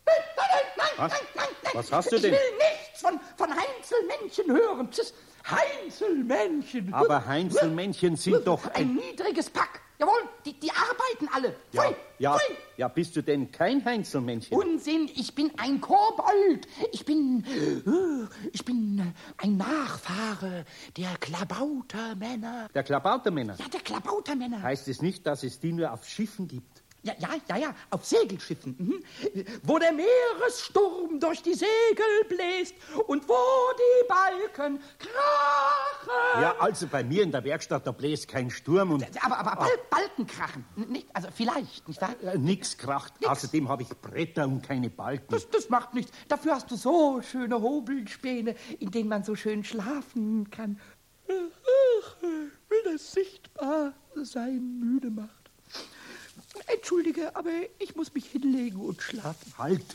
Nein, 0.05 0.15
nein, 0.35 0.47
nein, 0.75 0.87
Was? 0.97 1.11
nein, 1.13 1.21
nein, 1.35 1.45
nein. 1.63 1.71
Was 1.73 1.91
hast 1.93 2.11
du 2.11 2.19
denn? 2.19 2.33
Ich 2.33 2.39
will 2.39 2.57
von 2.59 2.80
Heinzelmännchen 3.91 4.51
hören. 4.51 4.91
Tschüss. 4.91 5.13
Heinzelmännchen. 5.49 6.93
Aber 6.93 7.25
Heinzelmännchen 7.25 8.15
sind 8.15 8.45
doch 8.45 8.65
Ein 8.67 8.73
ein... 8.75 8.95
niedriges 8.95 9.49
Pack. 9.49 9.81
Jawohl, 9.99 10.13
die, 10.45 10.53
die 10.59 10.71
arbeiten 10.71 11.29
alle. 11.31 11.55
Ja, 11.71 11.83
Pfui, 11.83 11.95
ja, 12.17 12.35
pfui. 12.35 12.55
ja, 12.77 12.87
bist 12.87 13.15
du 13.15 13.21
denn 13.21 13.51
kein 13.51 13.85
Heinzelmännchen? 13.85 14.57
Unsinn, 14.57 15.07
ich 15.15 15.35
bin 15.35 15.51
ein 15.57 15.79
Kobold. 15.79 16.67
Ich 16.91 17.05
bin, 17.05 17.43
äh, 17.45 18.49
ich 18.51 18.65
bin 18.65 19.13
ein 19.37 19.57
Nachfahre 19.57 20.65
der 20.97 21.15
Klabautermänner. 21.19 22.69
Der 22.73 22.81
Klabautermänner. 22.83 23.55
Ja, 23.59 23.67
der 23.67 23.81
Klabautermänner. 23.81 24.63
Heißt 24.63 24.87
es 24.87 25.03
nicht, 25.03 25.27
dass 25.27 25.43
es 25.43 25.59
die 25.59 25.71
nur 25.71 25.91
auf 25.91 26.07
Schiffen 26.07 26.47
gibt? 26.47 26.80
Ja, 27.03 27.13
ja, 27.17 27.29
ja, 27.49 27.57
ja, 27.57 27.75
auf 27.89 28.05
Segelschiffen. 28.05 28.75
Mhm. 28.77 29.03
Wo 29.63 29.79
der 29.79 29.91
Meeressturm 29.91 31.19
durch 31.19 31.41
die 31.41 31.55
Segel 31.55 32.25
bläst 32.29 32.75
und 33.07 33.27
wo 33.27 33.33
die 33.73 34.07
Balken 34.07 34.79
krachen. 34.99 36.41
Ja, 36.41 36.55
also 36.59 36.85
bei 36.87 37.03
mir 37.03 37.23
in 37.23 37.31
der 37.31 37.43
Werkstatt, 37.43 37.87
da 37.87 37.91
bläst 37.91 38.27
kein 38.27 38.51
Sturm 38.51 38.91
und 38.91 39.03
Aber, 39.23 39.39
aber 39.39 39.55
Bal 39.55 39.69
Balken 39.89 40.27
krachen. 40.27 40.65
Nicht, 40.75 41.07
also 41.13 41.29
vielleicht, 41.33 41.87
nicht 41.87 42.01
wahr? 42.01 42.15
äh, 42.21 42.37
nix 42.37 42.77
kracht. 42.77 43.19
Nix. 43.19 43.31
Außerdem 43.31 43.67
habe 43.67 43.81
ich 43.81 43.89
Bretter 43.89 44.45
und 44.45 44.61
keine 44.61 44.89
Balken. 44.91 45.27
Das, 45.29 45.49
das 45.49 45.69
macht 45.69 45.95
nichts. 45.95 46.11
Dafür 46.27 46.53
hast 46.55 46.69
du 46.69 46.75
so 46.75 47.21
schöne 47.23 47.59
Hobelspäne, 47.59 48.55
in 48.79 48.91
denen 48.91 49.09
man 49.09 49.23
so 49.23 49.35
schön 49.35 49.63
schlafen 49.63 50.49
kann. 50.51 50.79
Ach, 51.27 52.15
wenn 52.21 52.93
das 52.93 53.11
sichtbar 53.11 53.93
sein 54.15 54.79
müde 54.79 55.09
macht. 55.09 55.40
Entschuldige, 56.67 57.35
aber 57.35 57.49
ich 57.79 57.95
muss 57.95 58.13
mich 58.13 58.25
hinlegen 58.25 58.79
und 58.79 59.01
schlafen. 59.01 59.53
Halt, 59.57 59.85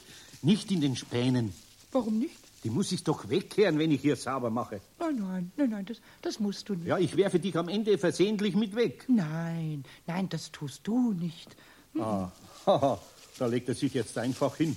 nicht 0.43 0.71
in 0.71 0.81
den 0.81 0.97
Spänen. 0.97 1.53
Warum 1.93 2.19
nicht? 2.19 2.37
Die 2.65 2.71
muss 2.71 2.91
ich 2.93 3.05
doch 3.05 3.29
wegkehren, 3.29 3.79
wenn 3.79 3.91
ich 3.91 4.01
hier 4.01 4.17
sauber 4.17 4.51
mache. 4.51 4.81
Nein, 4.99 5.17
nein, 5.17 5.53
nein, 5.57 5.71
nein, 5.71 5.87
das, 5.87 5.99
das 6.23 6.41
musst 6.41 6.69
du 6.69 6.75
nicht. 6.75 6.87
Ja, 6.87 6.99
ich 6.99 7.17
werfe 7.17 7.39
dich 7.39 7.57
am 7.57 7.69
Ende 7.69 7.97
versehentlich 7.99 8.57
mit 8.57 8.75
weg. 8.75 9.05
Nein, 9.09 9.85
nein, 10.07 10.29
das 10.29 10.51
tust 10.51 10.87
du 10.87 11.13
nicht. 11.13 11.55
Ah, 11.99 12.31
haha, 12.67 13.01
da 13.39 13.47
legt 13.47 13.69
er 13.69 13.75
sich 13.75 13.95
jetzt 13.95 14.19
einfach 14.19 14.57
hin. 14.57 14.77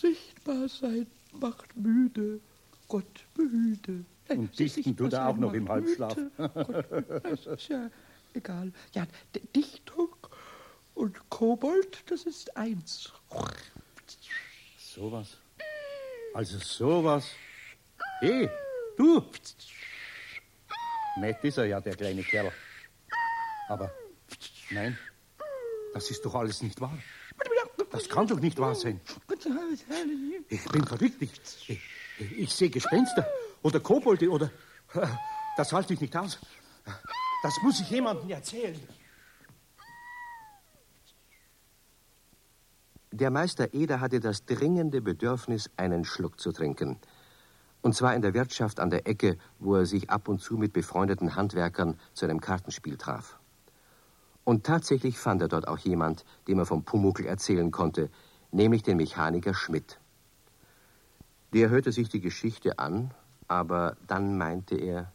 Sichtbar 0.00 0.68
sein 0.68 1.06
macht 1.32 1.76
müde. 1.76 2.40
Gott 2.88 3.24
müde. 3.36 4.04
Und 4.28 4.58
dichten 4.58 4.96
tut 4.96 5.12
er 5.12 5.28
auch 5.28 5.36
noch 5.36 5.52
im 5.52 5.68
Halbschlaf. 5.68 6.16
Das 6.36 7.46
ist 7.46 7.68
ja 7.68 7.90
egal. 8.34 8.72
Ja, 8.92 9.06
Dichtung 9.54 10.08
und 10.94 11.28
Kobold, 11.30 12.02
das 12.10 12.24
ist 12.24 12.56
eins. 12.56 13.12
Sowas. 14.78 15.36
Also 16.34 16.58
sowas. 16.58 17.26
Hey, 18.20 18.48
du! 18.96 19.24
Nett 21.18 21.44
ist 21.44 21.58
er 21.58 21.66
ja, 21.66 21.80
der 21.80 21.96
kleine 21.96 22.22
Kerl. 22.22 22.52
Aber 23.68 23.92
nein, 24.70 24.98
das 25.92 26.10
ist 26.10 26.24
doch 26.24 26.34
alles 26.34 26.62
nicht 26.62 26.80
wahr. 26.80 26.96
Das 27.90 28.08
kann 28.08 28.26
doch 28.26 28.40
nicht 28.40 28.58
wahr 28.58 28.74
sein. 28.74 29.00
Ich 30.48 30.64
bin 30.64 30.84
verrückt. 30.84 31.22
Ich, 31.22 31.32
ich, 31.68 31.80
ich 32.38 32.52
sehe 32.52 32.70
Gespenster 32.70 33.28
oder 33.62 33.80
Kobolde 33.80 34.28
oder... 34.28 34.50
Das 35.56 35.72
halte 35.72 35.94
ich 35.94 36.00
nicht 36.00 36.16
aus. 36.16 36.38
Das 37.44 37.54
muss 37.62 37.80
ich 37.80 37.88
jemandem 37.88 38.28
erzählen. 38.30 38.80
Der 43.16 43.30
Meister 43.30 43.72
Eder 43.72 44.00
hatte 44.00 44.18
das 44.18 44.44
dringende 44.44 45.00
Bedürfnis, 45.00 45.70
einen 45.76 46.04
Schluck 46.04 46.40
zu 46.40 46.50
trinken. 46.50 46.98
Und 47.80 47.94
zwar 47.94 48.12
in 48.16 48.22
der 48.22 48.34
Wirtschaft 48.34 48.80
an 48.80 48.90
der 48.90 49.06
Ecke, 49.06 49.38
wo 49.60 49.76
er 49.76 49.86
sich 49.86 50.10
ab 50.10 50.26
und 50.26 50.40
zu 50.40 50.56
mit 50.56 50.72
befreundeten 50.72 51.36
Handwerkern 51.36 51.96
zu 52.12 52.24
einem 52.24 52.40
Kartenspiel 52.40 52.96
traf. 52.96 53.38
Und 54.42 54.66
tatsächlich 54.66 55.16
fand 55.16 55.42
er 55.42 55.46
dort 55.46 55.68
auch 55.68 55.78
jemand, 55.78 56.24
dem 56.48 56.58
er 56.58 56.66
vom 56.66 56.82
Pumuckl 56.82 57.24
erzählen 57.24 57.70
konnte, 57.70 58.10
nämlich 58.50 58.82
den 58.82 58.96
Mechaniker 58.96 59.54
Schmidt. 59.54 60.00
Der 61.52 61.70
hörte 61.70 61.92
sich 61.92 62.08
die 62.08 62.20
Geschichte 62.20 62.80
an, 62.80 63.12
aber 63.46 63.96
dann 64.08 64.36
meinte 64.36 64.74
er, 64.74 65.12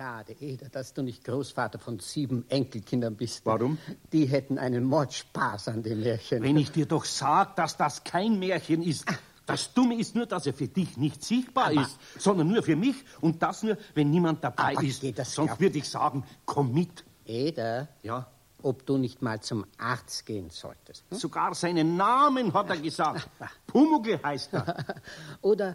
Schade, 0.00 0.34
Eder, 0.40 0.70
dass 0.70 0.94
du 0.94 1.02
nicht 1.02 1.24
Großvater 1.24 1.78
von 1.78 1.98
sieben 1.98 2.48
Enkelkindern 2.48 3.16
bist. 3.16 3.44
Warum? 3.44 3.76
Die 4.14 4.24
hätten 4.24 4.56
einen 4.56 4.84
Mordspaß 4.84 5.68
an 5.68 5.82
dem 5.82 6.00
Märchen. 6.00 6.42
Wenn 6.42 6.56
ich 6.56 6.72
dir 6.72 6.86
doch 6.86 7.04
sag, 7.04 7.54
dass 7.56 7.76
das 7.76 8.02
kein 8.02 8.38
Märchen 8.38 8.82
ist. 8.82 9.04
Das 9.44 9.74
Dumme 9.74 9.96
ist 10.00 10.14
nur, 10.14 10.24
dass 10.24 10.46
er 10.46 10.54
für 10.54 10.68
dich 10.68 10.96
nicht 10.96 11.22
sichtbar 11.22 11.66
Aber- 11.66 11.82
ist, 11.82 11.98
sondern 12.18 12.48
nur 12.48 12.62
für 12.62 12.76
mich 12.76 12.96
und 13.20 13.42
das 13.42 13.62
nur, 13.62 13.76
wenn 13.92 14.10
niemand 14.10 14.42
dabei 14.42 14.72
ist. 14.82 15.02
Sonst 15.34 15.60
würde 15.60 15.76
ich 15.76 15.86
sagen, 15.90 16.24
komm 16.46 16.72
mit. 16.72 17.04
Eder, 17.26 17.88
Ja, 18.02 18.26
ob 18.62 18.86
du 18.86 18.96
nicht 18.96 19.20
mal 19.20 19.40
zum 19.42 19.66
Arzt 19.76 20.24
gehen 20.24 20.48
solltest. 20.48 21.04
hm? 21.10 21.18
sogar 21.18 21.54
seinen 21.54 21.98
Namen 21.98 22.54
hat 22.54 22.70
er 22.70 22.78
gesagt. 22.78 23.28
Pumuckl 23.66 24.18
heißt 24.24 24.54
er. 24.54 24.82
Oder, 25.42 25.74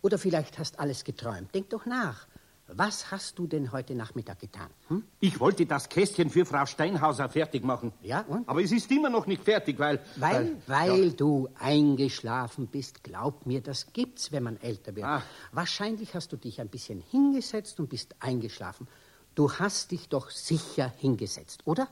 oder 0.00 0.16
vielleicht 0.16 0.60
hast 0.60 0.78
alles 0.78 1.02
geträumt. 1.02 1.52
Denk 1.52 1.70
doch 1.70 1.86
nach. 1.86 2.28
Was 2.66 3.10
hast 3.10 3.38
du 3.38 3.46
denn 3.46 3.72
heute 3.72 3.94
Nachmittag 3.94 4.40
getan? 4.40 4.70
Hm? 4.88 5.04
Ich 5.20 5.38
wollte 5.38 5.66
das 5.66 5.90
Kästchen 5.90 6.30
für 6.30 6.46
Frau 6.46 6.64
Steinhauser 6.64 7.28
fertig 7.28 7.62
machen. 7.62 7.92
Ja, 8.02 8.22
und? 8.22 8.48
Aber 8.48 8.62
es 8.62 8.72
ist 8.72 8.90
immer 8.90 9.10
noch 9.10 9.26
nicht 9.26 9.44
fertig, 9.44 9.78
weil... 9.78 10.00
Weil, 10.16 10.56
weil 10.66 11.12
du 11.12 11.48
eingeschlafen 11.58 12.66
bist, 12.66 13.04
glaub 13.04 13.44
mir, 13.44 13.60
das 13.60 13.92
gibt's, 13.92 14.32
wenn 14.32 14.44
man 14.44 14.56
älter 14.62 14.96
wird. 14.96 15.06
Ah. 15.06 15.22
Wahrscheinlich 15.52 16.14
hast 16.14 16.32
du 16.32 16.38
dich 16.38 16.58
ein 16.60 16.68
bisschen 16.68 17.02
hingesetzt 17.10 17.78
und 17.80 17.90
bist 17.90 18.16
eingeschlafen. 18.20 18.88
Du 19.34 19.52
hast 19.52 19.90
dich 19.90 20.08
doch 20.08 20.30
sicher 20.30 20.90
hingesetzt, 20.96 21.66
oder? 21.66 21.86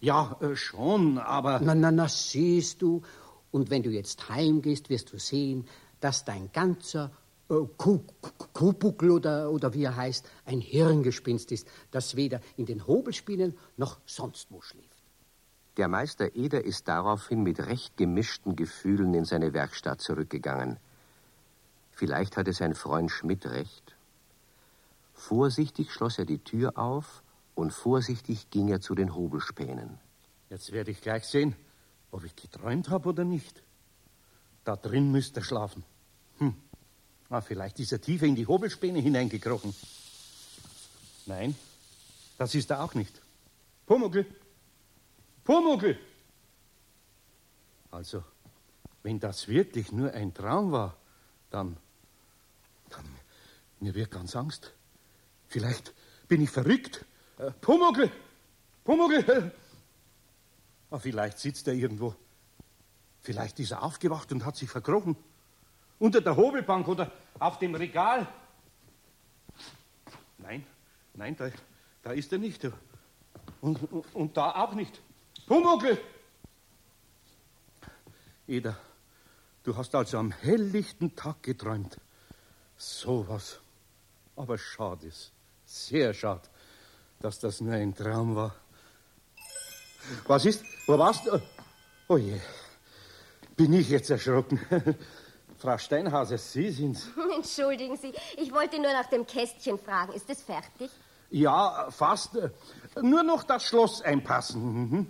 Ja, 0.00 0.36
äh, 0.40 0.56
schon, 0.56 1.16
aber... 1.18 1.60
Na, 1.60 1.74
na, 1.74 1.90
na, 1.90 2.06
siehst 2.06 2.82
du. 2.82 3.00
Und 3.50 3.70
wenn 3.70 3.82
du 3.82 3.88
jetzt 3.90 4.28
heimgehst, 4.28 4.90
wirst 4.90 5.10
du 5.10 5.18
sehen, 5.18 5.66
dass 6.00 6.26
dein 6.26 6.52
ganzer 6.52 7.12
äh, 7.48 7.54
Ku- 7.78 8.04
Ku- 8.58 8.72
Kupuckel 8.72 9.10
oder, 9.12 9.50
oder 9.52 9.72
wie 9.72 9.84
er 9.84 9.94
heißt, 9.94 10.28
ein 10.44 10.60
Hirngespinst 10.60 11.52
ist, 11.52 11.68
das 11.92 12.16
weder 12.16 12.40
in 12.56 12.66
den 12.66 12.86
Hobelspielen 12.88 13.56
noch 13.76 14.00
sonst 14.04 14.50
wo 14.50 14.60
schläft. 14.60 14.88
Der 15.76 15.86
Meister 15.86 16.34
Eder 16.34 16.64
ist 16.64 16.88
daraufhin 16.88 17.44
mit 17.44 17.60
recht 17.60 17.96
gemischten 17.96 18.56
Gefühlen 18.56 19.14
in 19.14 19.24
seine 19.24 19.52
Werkstatt 19.52 20.00
zurückgegangen. 20.00 20.78
Vielleicht 21.92 22.36
hatte 22.36 22.52
sein 22.52 22.74
Freund 22.74 23.12
Schmidt 23.12 23.46
recht. 23.46 23.94
Vorsichtig 25.14 25.92
schloss 25.92 26.18
er 26.18 26.24
die 26.24 26.42
Tür 26.42 26.76
auf 26.78 27.22
und 27.54 27.72
vorsichtig 27.72 28.50
ging 28.50 28.66
er 28.68 28.80
zu 28.80 28.96
den 28.96 29.14
Hobelspänen. 29.14 30.00
Jetzt 30.50 30.72
werde 30.72 30.90
ich 30.90 31.00
gleich 31.00 31.26
sehen, 31.26 31.54
ob 32.10 32.24
ich 32.24 32.34
geträumt 32.34 32.88
habe 32.88 33.10
oder 33.10 33.24
nicht. 33.24 33.62
Da 34.64 34.74
drin 34.74 35.12
müsste 35.12 35.40
er 35.40 35.44
schlafen. 35.44 35.84
Hm. 36.38 36.54
Ah, 37.30 37.40
vielleicht 37.42 37.78
ist 37.78 37.92
er 37.92 38.00
tiefer 38.00 38.26
in 38.26 38.36
die 38.36 38.46
Hobelspäne 38.46 39.00
hineingekrochen. 39.00 39.74
Nein, 41.26 41.54
das 42.38 42.54
ist 42.54 42.70
er 42.70 42.82
auch 42.82 42.94
nicht. 42.94 43.20
Pumuckl! 43.84 44.24
Pumuckl! 45.44 45.98
Also, 47.90 48.24
wenn 49.02 49.20
das 49.20 49.48
wirklich 49.48 49.92
nur 49.92 50.12
ein 50.12 50.32
Traum 50.32 50.72
war, 50.72 50.96
dann, 51.50 51.76
dann, 52.88 53.04
mir 53.80 53.94
wird 53.94 54.10
ganz 54.10 54.34
Angst. 54.34 54.72
Vielleicht 55.48 55.94
bin 56.28 56.40
ich 56.40 56.50
verrückt. 56.50 57.04
Äh, 57.38 57.50
Pumuckl! 57.60 58.10
Pumuckl! 58.84 59.52
Ah, 60.90 60.98
vielleicht 60.98 61.38
sitzt 61.38 61.68
er 61.68 61.74
irgendwo. 61.74 62.14
Vielleicht 63.20 63.60
ist 63.60 63.72
er 63.72 63.82
aufgewacht 63.82 64.32
und 64.32 64.46
hat 64.46 64.56
sich 64.56 64.70
verkrochen. 64.70 65.16
Unter 65.98 66.20
der 66.20 66.36
Hobelbank 66.36 66.86
oder 66.88 67.10
auf 67.38 67.58
dem 67.58 67.74
Regal. 67.74 68.26
Nein, 70.38 70.64
nein, 71.14 71.36
da, 71.36 71.50
da 72.02 72.12
ist 72.12 72.32
er 72.32 72.38
nicht. 72.38 72.64
Und, 73.60 73.92
und, 73.92 74.14
und 74.14 74.36
da 74.36 74.52
auch 74.52 74.74
nicht. 74.74 75.00
Pumuckl! 75.46 75.98
Eda, 78.46 78.76
du 79.64 79.76
hast 79.76 79.94
also 79.94 80.18
am 80.18 80.30
helllichten 80.30 81.14
Tag 81.14 81.42
geträumt. 81.42 81.98
So 82.76 83.28
was. 83.28 83.58
Aber 84.36 84.56
schade 84.56 85.06
ist, 85.06 85.32
sehr 85.66 86.14
schade, 86.14 86.48
dass 87.20 87.40
das 87.40 87.60
nur 87.60 87.74
ein 87.74 87.94
Traum 87.94 88.36
war. 88.36 88.54
Was 90.26 90.44
ist? 90.46 90.64
Wo 90.86 90.96
warst 90.98 91.26
du? 91.26 91.42
Oh 92.06 92.16
je, 92.16 92.40
bin 93.56 93.72
ich 93.72 93.90
jetzt 93.90 94.10
erschrocken. 94.10 94.60
Frau 95.58 95.76
Steinhauser, 95.76 96.38
Sie 96.38 96.70
sind's. 96.70 97.08
Entschuldigen 97.34 97.96
Sie, 97.96 98.12
ich 98.36 98.52
wollte 98.52 98.76
nur 98.80 98.92
nach 98.92 99.06
dem 99.06 99.26
Kästchen 99.26 99.78
fragen. 99.78 100.12
Ist 100.12 100.30
es 100.30 100.42
fertig? 100.42 100.90
Ja, 101.30 101.90
fast. 101.90 102.38
Nur 103.02 103.22
noch 103.22 103.42
das 103.42 103.64
Schloss 103.64 104.00
einpassen. 104.00 104.62
Mhm. 104.62 105.06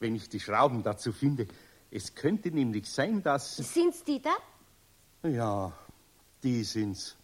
Wenn 0.00 0.14
ich 0.14 0.28
die 0.28 0.40
Schrauben 0.40 0.82
dazu 0.82 1.12
finde. 1.12 1.46
Es 1.90 2.14
könnte 2.14 2.50
nämlich 2.50 2.90
sein, 2.90 3.22
dass. 3.22 3.56
Sind's 3.56 4.04
die 4.04 4.20
da? 4.20 4.36
Ja, 5.28 5.72
die 6.42 6.64
sind's. 6.64 7.16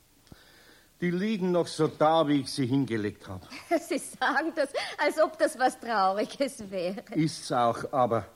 Die 1.00 1.10
liegen 1.10 1.50
noch 1.50 1.66
so 1.66 1.88
da, 1.88 2.26
wie 2.28 2.40
ich 2.40 2.52
sie 2.52 2.66
hingelegt 2.66 3.28
habe. 3.28 3.46
Sie 3.88 3.98
sagen 3.98 4.52
das, 4.54 4.70
als 4.96 5.20
ob 5.20 5.36
das 5.38 5.58
was 5.58 5.78
Trauriges 5.78 6.70
wäre. 6.70 7.02
Ist's 7.14 7.52
auch, 7.52 7.92
aber 7.92 8.26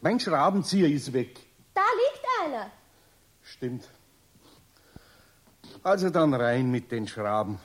mein 0.00 0.18
Schraubenzieher 0.18 0.88
ist 0.88 1.12
weg. 1.12 1.38
Da 1.74 1.82
liegt 1.82 2.54
einer. 2.54 2.70
Stimmt. 3.50 3.88
Also 5.82 6.10
dann 6.10 6.34
rein 6.34 6.70
mit 6.70 6.92
den 6.92 7.08
Schrauben. 7.08 7.58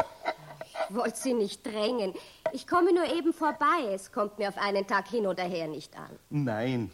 Ich 0.89 0.95
wollte 0.95 1.17
Sie 1.17 1.33
nicht 1.33 1.65
drängen. 1.65 2.13
Ich 2.53 2.65
komme 2.67 2.93
nur 2.93 3.05
eben 3.05 3.33
vorbei. 3.33 3.93
Es 3.93 4.11
kommt 4.11 4.39
mir 4.39 4.49
auf 4.49 4.57
einen 4.57 4.87
Tag 4.87 5.07
hin 5.07 5.27
oder 5.27 5.43
her 5.43 5.67
nicht 5.67 5.95
an. 5.95 6.09
Nein, 6.29 6.91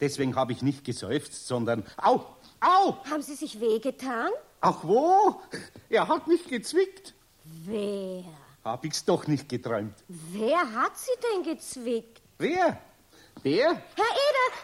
deswegen 0.00 0.36
habe 0.36 0.52
ich 0.52 0.62
nicht 0.62 0.84
geseufzt, 0.84 1.46
sondern. 1.46 1.84
Au! 1.96 2.24
Au! 2.60 2.96
Haben 3.10 3.22
Sie 3.22 3.34
sich 3.34 3.60
wehgetan? 3.60 4.30
Ach 4.60 4.78
wo? 4.82 5.40
Er 5.88 6.06
hat 6.06 6.26
mich 6.28 6.46
gezwickt. 6.46 7.14
Wer? 7.44 8.24
Hab 8.64 8.84
ich's 8.84 9.04
doch 9.04 9.26
nicht 9.26 9.48
geträumt. 9.48 9.94
Wer 10.08 10.60
hat 10.74 10.96
Sie 10.96 11.12
denn 11.22 11.54
gezwickt? 11.54 12.20
Wer? 12.38 12.78
Der? 13.44 13.70
Herr 13.70 14.14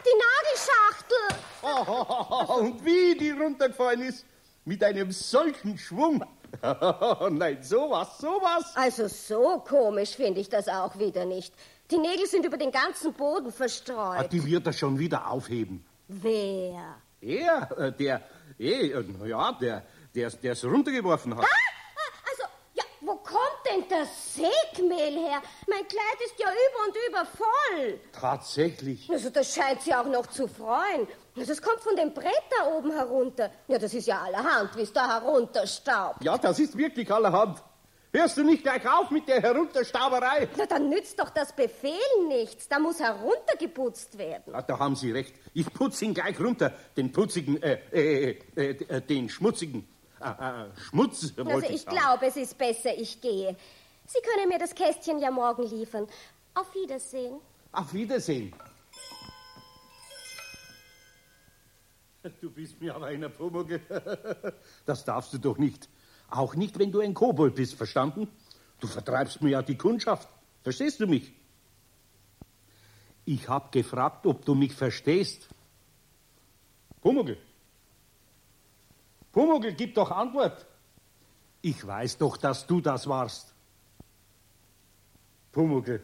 die 0.05 0.17
Nagelschachtel! 0.25 1.39
Oh, 1.61 2.53
und 2.59 2.83
wie 2.85 3.15
die 3.17 3.31
runtergefallen 3.31 4.01
ist. 4.01 4.25
Mit 4.65 4.83
einem 4.83 5.11
solchen 5.11 5.77
Schwung. 5.77 6.25
Nein, 7.31 7.61
sowas, 7.61 8.17
sowas. 8.17 8.71
Also 8.75 9.07
so 9.07 9.59
komisch 9.59 10.15
finde 10.15 10.39
ich 10.41 10.49
das 10.49 10.67
auch 10.67 10.97
wieder 10.97 11.25
nicht. 11.25 11.53
Die 11.91 11.97
Nägel 11.99 12.25
sind 12.25 12.45
über 12.45 12.57
den 12.57 12.71
ganzen 12.71 13.13
Boden 13.13 13.47
Ah, 13.49 13.51
verstreut. 13.51 14.31
Die 14.31 14.43
wird 14.43 14.65
er 14.65 14.73
schon 14.73 14.97
wieder 14.97 15.29
aufheben. 15.29 15.85
Wer? 16.07 16.95
Er, 17.21 17.71
äh, 17.77 17.91
der, 17.91 18.21
eh, 18.57 18.91
äh, 18.91 19.05
ja, 19.27 19.51
der, 19.53 19.83
der 20.15 20.51
es 20.51 20.63
runtergeworfen 20.65 21.35
hat. 21.35 21.43
Ah, 21.45 22.29
Also, 22.31 22.43
ja, 22.73 22.83
wo 23.01 23.15
kommt 23.17 23.61
denn 23.89 23.99
das 23.99 24.35
Segmehl 24.35 25.13
her? 25.19 25.41
Mein 25.67 25.87
Kleid 25.87 26.19
ist 26.25 26.39
ja 26.39 26.47
über 26.47 26.87
und 26.87 26.95
über 27.09 27.25
voll. 27.25 27.99
Tatsächlich. 28.11 29.09
Also, 29.09 29.29
das 29.29 29.53
scheint 29.53 29.81
Sie 29.81 29.93
auch 29.93 30.05
noch 30.05 30.27
zu 30.27 30.47
freuen. 30.47 31.07
Also, 31.37 31.51
es 31.51 31.61
kommt 31.61 31.79
von 31.79 31.95
dem 31.95 32.13
Brett 32.13 32.31
da 32.59 32.67
oben 32.67 32.91
herunter. 32.91 33.51
Ja, 33.67 33.77
das 33.77 33.93
ist 33.93 34.07
ja 34.07 34.21
allerhand, 34.21 34.75
wie 34.75 34.81
es 34.81 34.93
da 34.93 35.19
herunterstaubt. 35.19 36.23
Ja, 36.23 36.37
das 36.37 36.59
ist 36.59 36.77
wirklich 36.77 37.11
allerhand. 37.11 37.61
Hörst 38.15 38.37
du 38.37 38.45
nicht 38.45 38.63
gleich 38.63 38.87
auf 38.87 39.11
mit 39.11 39.27
der 39.27 39.41
Herunterstauberei? 39.41 40.47
Na, 40.55 40.65
dann 40.65 40.87
nützt 40.87 41.19
doch 41.19 41.31
das 41.31 41.53
Befehlen 41.53 42.29
nichts. 42.29 42.69
Da 42.69 42.79
muss 42.79 43.01
heruntergeputzt 43.01 44.17
werden. 44.17 44.55
Ah, 44.55 44.61
da 44.61 44.79
haben 44.79 44.95
Sie 44.95 45.11
recht. 45.11 45.35
Ich 45.53 45.65
putze 45.73 46.05
ihn 46.05 46.13
gleich 46.13 46.39
runter, 46.39 46.71
den 46.95 47.11
putzigen, 47.11 47.61
äh, 47.61 47.79
äh, 47.91 48.37
äh, 48.55 48.69
äh, 48.69 49.01
den 49.01 49.27
schmutzigen. 49.27 49.85
Äh, 50.19 50.65
Schmutz, 50.89 51.35
wollte 51.37 51.51
Also 51.53 51.67
ich 51.73 51.81
sagen. 51.81 51.97
glaube, 51.97 52.25
es 52.27 52.35
ist 52.35 52.57
besser, 52.57 52.95
ich 52.97 53.19
gehe. 53.21 53.55
Sie 54.07 54.19
können 54.21 54.49
mir 54.49 54.59
das 54.59 54.73
Kästchen 54.75 55.19
ja 55.19 55.31
morgen 55.31 55.63
liefern. 55.63 56.07
Auf 56.53 56.73
Wiedersehen. 56.75 57.39
Auf 57.71 57.93
Wiedersehen. 57.93 58.53
Du 62.41 62.49
bist 62.49 62.79
mir 62.81 62.95
aber 62.95 63.07
einer 63.07 63.29
Pumuckl. 63.29 63.79
Das 64.85 65.03
darfst 65.05 65.33
du 65.33 65.37
doch 65.37 65.57
nicht. 65.57 65.89
Auch 66.29 66.55
nicht, 66.55 66.79
wenn 66.79 66.91
du 66.91 66.99
ein 66.99 67.13
Kobold 67.13 67.55
bist, 67.55 67.75
verstanden? 67.75 68.27
Du 68.79 68.87
vertreibst 68.87 69.41
mir 69.41 69.49
ja 69.51 69.61
die 69.61 69.77
Kundschaft. 69.77 70.27
Verstehst 70.63 70.99
du 70.99 71.07
mich? 71.07 71.33
Ich 73.25 73.47
hab 73.47 73.71
gefragt, 73.71 74.25
ob 74.25 74.43
du 74.45 74.55
mich 74.55 74.73
verstehst. 74.73 75.47
Pumuckl. 77.01 77.37
Pumuckl, 79.35 79.73
gib 79.73 79.93
doch 79.95 80.11
Antwort. 80.11 80.65
Ich 81.61 81.85
weiß 81.85 82.17
doch, 82.19 82.37
dass 82.37 82.65
du 82.65 82.79
das 82.79 83.05
warst. 83.05 83.53
Pumuckl, 85.51 85.99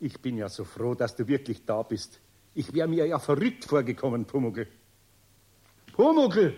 ich 0.00 0.20
bin 0.20 0.36
ja 0.36 0.48
so 0.48 0.64
froh, 0.64 0.96
dass 0.96 1.14
du 1.14 1.28
wirklich 1.28 1.64
da 1.64 1.84
bist. 1.84 2.18
Ich 2.52 2.74
wäre 2.74 2.88
mir 2.88 3.06
ja 3.06 3.20
verrückt 3.20 3.64
vorgekommen, 3.64 4.24
Pumuckl. 4.24 4.66
Pumuckl, 5.92 6.56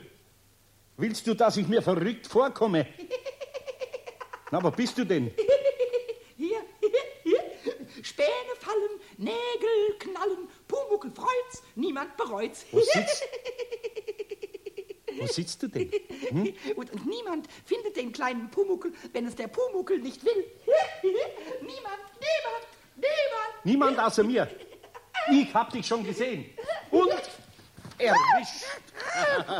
willst 0.96 1.26
du, 1.26 1.34
dass 1.34 1.58
ich 1.58 1.68
mir 1.68 1.82
verrückt 1.82 2.28
vorkomme? 2.28 2.86
Na, 4.50 4.62
wo 4.62 4.70
bist 4.70 4.96
du 4.96 5.04
denn? 5.04 5.32
Hier, 6.38 6.62
hier, 7.24 7.40
Späne 8.02 8.54
fallen, 8.58 9.00
Nägel 9.18 9.98
knallen, 9.98 10.48
Pumuckel 10.66 11.10
freut's, 11.10 11.62
niemand 11.74 12.16
bereut's. 12.16 12.64
Wo 12.72 12.80
sitzt, 12.80 13.22
wo 15.20 15.26
sitzt 15.26 15.62
du 15.62 15.68
denn? 15.68 15.90
Und, 16.76 16.92
und 16.92 17.06
niemand 17.06 17.48
findet 17.64 17.96
den 17.96 18.12
kleinen 18.12 18.50
Pumuckel, 18.50 18.92
wenn 19.12 19.26
es 19.26 19.36
der 19.36 19.48
Pumuckel 19.48 19.98
nicht 19.98 20.24
will. 20.24 20.32
niemand, 21.60 22.00
niemand, 22.20 22.64
niemand. 22.96 23.64
Niemand 23.64 23.98
außer 23.98 24.24
mir. 24.24 24.48
Ich 25.30 25.54
hab 25.54 25.70
dich 25.70 25.86
schon 25.86 26.04
gesehen. 26.04 26.46
Und 26.90 27.10
erwischt. 27.98 28.64